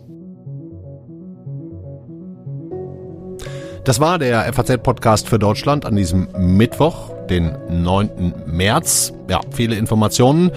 Das 3.84 3.98
war 3.98 4.18
der 4.18 4.52
FAZ-Podcast 4.52 5.28
für 5.28 5.40
Deutschland 5.40 5.84
an 5.84 5.96
diesem 5.96 6.28
Mittwoch, 6.36 7.11
den 7.32 7.82
9. 7.82 8.34
März. 8.46 9.12
Ja, 9.28 9.40
viele 9.50 9.76
Informationen, 9.76 10.50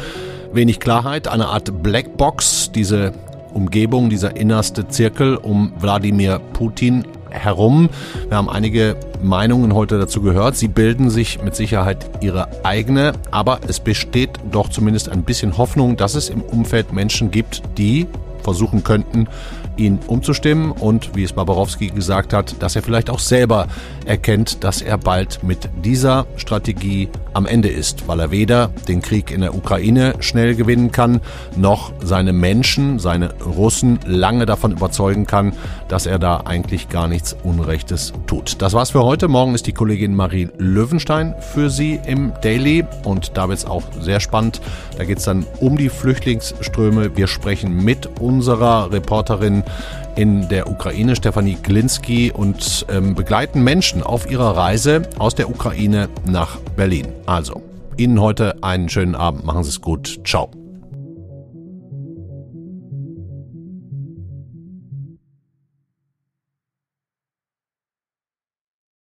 wenig 0.52 0.80
Klarheit, 0.80 1.28
eine 1.28 1.48
Art 1.48 1.82
Blackbox, 1.82 2.72
diese 2.74 3.14
Umgebung, 3.54 4.10
dieser 4.10 4.36
innerste 4.36 4.88
Zirkel 4.90 5.38
um 5.38 5.72
Wladimir 5.80 6.40
Putin 6.54 7.06
herum. 7.30 7.90
Wir 8.28 8.38
haben 8.38 8.50
einige 8.50 8.98
Meinungen 9.22 9.74
heute 9.74 9.98
dazu 9.98 10.22
gehört. 10.22 10.58
Sie 10.58 10.68
bilden 10.68 11.10
sich 11.10 11.42
mit 11.42 11.56
Sicherheit 11.56 12.06
ihre 12.22 12.66
eigene, 12.66 13.14
aber 13.32 13.60
es 13.68 13.80
besteht 13.80 14.32
doch 14.52 14.70
zumindest 14.70 15.10
ein 15.10 15.24
bisschen 15.24 15.58
Hoffnung, 15.58 15.96
dass 15.96 16.16
es 16.16 16.30
im 16.30 16.42
Umfeld 16.42 16.92
Menschen 16.92 17.32
gibt, 17.32 17.62
die 17.78 18.08
versuchen 18.46 18.84
könnten, 18.84 19.28
ihn 19.76 20.00
umzustimmen. 20.08 20.72
Und, 20.72 21.16
wie 21.16 21.24
es 21.24 21.34
Barbarowski 21.34 21.88
gesagt 21.88 22.32
hat, 22.32 22.62
dass 22.62 22.78
er 22.78 22.84
vielleicht 22.84 23.10
auch 23.10 23.20
selber 23.20 23.68
erkennt, 24.06 24.64
dass 24.64 24.82
er 24.82 24.98
bald 24.98 25.44
mit 25.44 25.70
dieser 25.84 26.28
Strategie 26.38 27.10
am 27.36 27.46
Ende 27.46 27.68
ist, 27.68 28.08
weil 28.08 28.20
er 28.20 28.32
weder 28.32 28.72
den 28.88 29.02
Krieg 29.02 29.30
in 29.30 29.42
der 29.42 29.54
Ukraine 29.56 30.14
schnell 30.20 30.56
gewinnen 30.56 30.92
kann, 30.92 31.20
noch 31.58 31.92
seine 32.02 32.32
Menschen, 32.32 32.98
seine 32.98 33.34
Russen 33.44 34.00
lange 34.06 34.46
davon 34.46 34.72
überzeugen 34.72 35.28
kann, 35.28 35.54
dass 35.90 36.06
er 36.06 36.18
da 36.18 36.42
eigentlich 36.46 36.88
gar 36.88 37.08
nichts 37.08 37.36
Unrechtes 37.44 38.14
tut. 38.26 38.62
Das 38.62 38.74
war's 38.74 38.92
für 38.92 39.04
heute. 39.04 39.28
Morgen 39.28 39.54
ist 39.54 39.68
die 39.68 39.74
Kollegin 39.74 40.16
Marie 40.16 40.48
Löwenstein 40.58 41.36
für 41.54 41.70
Sie 41.70 42.00
im 42.06 42.32
Daily 42.42 42.86
und 43.04 43.36
da 43.36 43.50
wird's 43.50 43.66
auch 43.66 43.84
sehr 44.00 44.22
spannend. 44.22 44.62
Da 44.98 45.04
geht's 45.04 45.26
dann 45.26 45.46
um 45.60 45.78
die 45.78 45.90
Flüchtlingsströme. 45.90 47.18
Wir 47.18 47.28
sprechen 47.28 47.84
mit 47.84 48.08
unserer 48.22 48.92
Reporterin 48.92 49.64
in 50.16 50.48
der 50.50 50.70
Ukraine, 50.70 51.16
Stefanie 51.16 51.58
Glinski, 51.62 52.32
und 52.32 52.86
ähm, 52.90 53.16
begleiten 53.16 53.64
Menschen 53.64 54.04
auf 54.04 54.30
ihrer 54.30 54.56
Reise 54.56 55.10
aus 55.20 55.36
der 55.36 55.50
Ukraine 55.50 56.10
nach 56.26 56.58
Berlin. 56.76 57.08
Also, 57.26 57.62
Ihnen 57.98 58.20
heute 58.20 58.64
einen 58.64 58.90
schönen 58.90 59.16
Abend. 59.16 59.46
Machen 59.46 59.64
Sie 59.64 59.70
es 59.70 59.82
gut. 59.82 60.20
Ciao. 60.26 60.65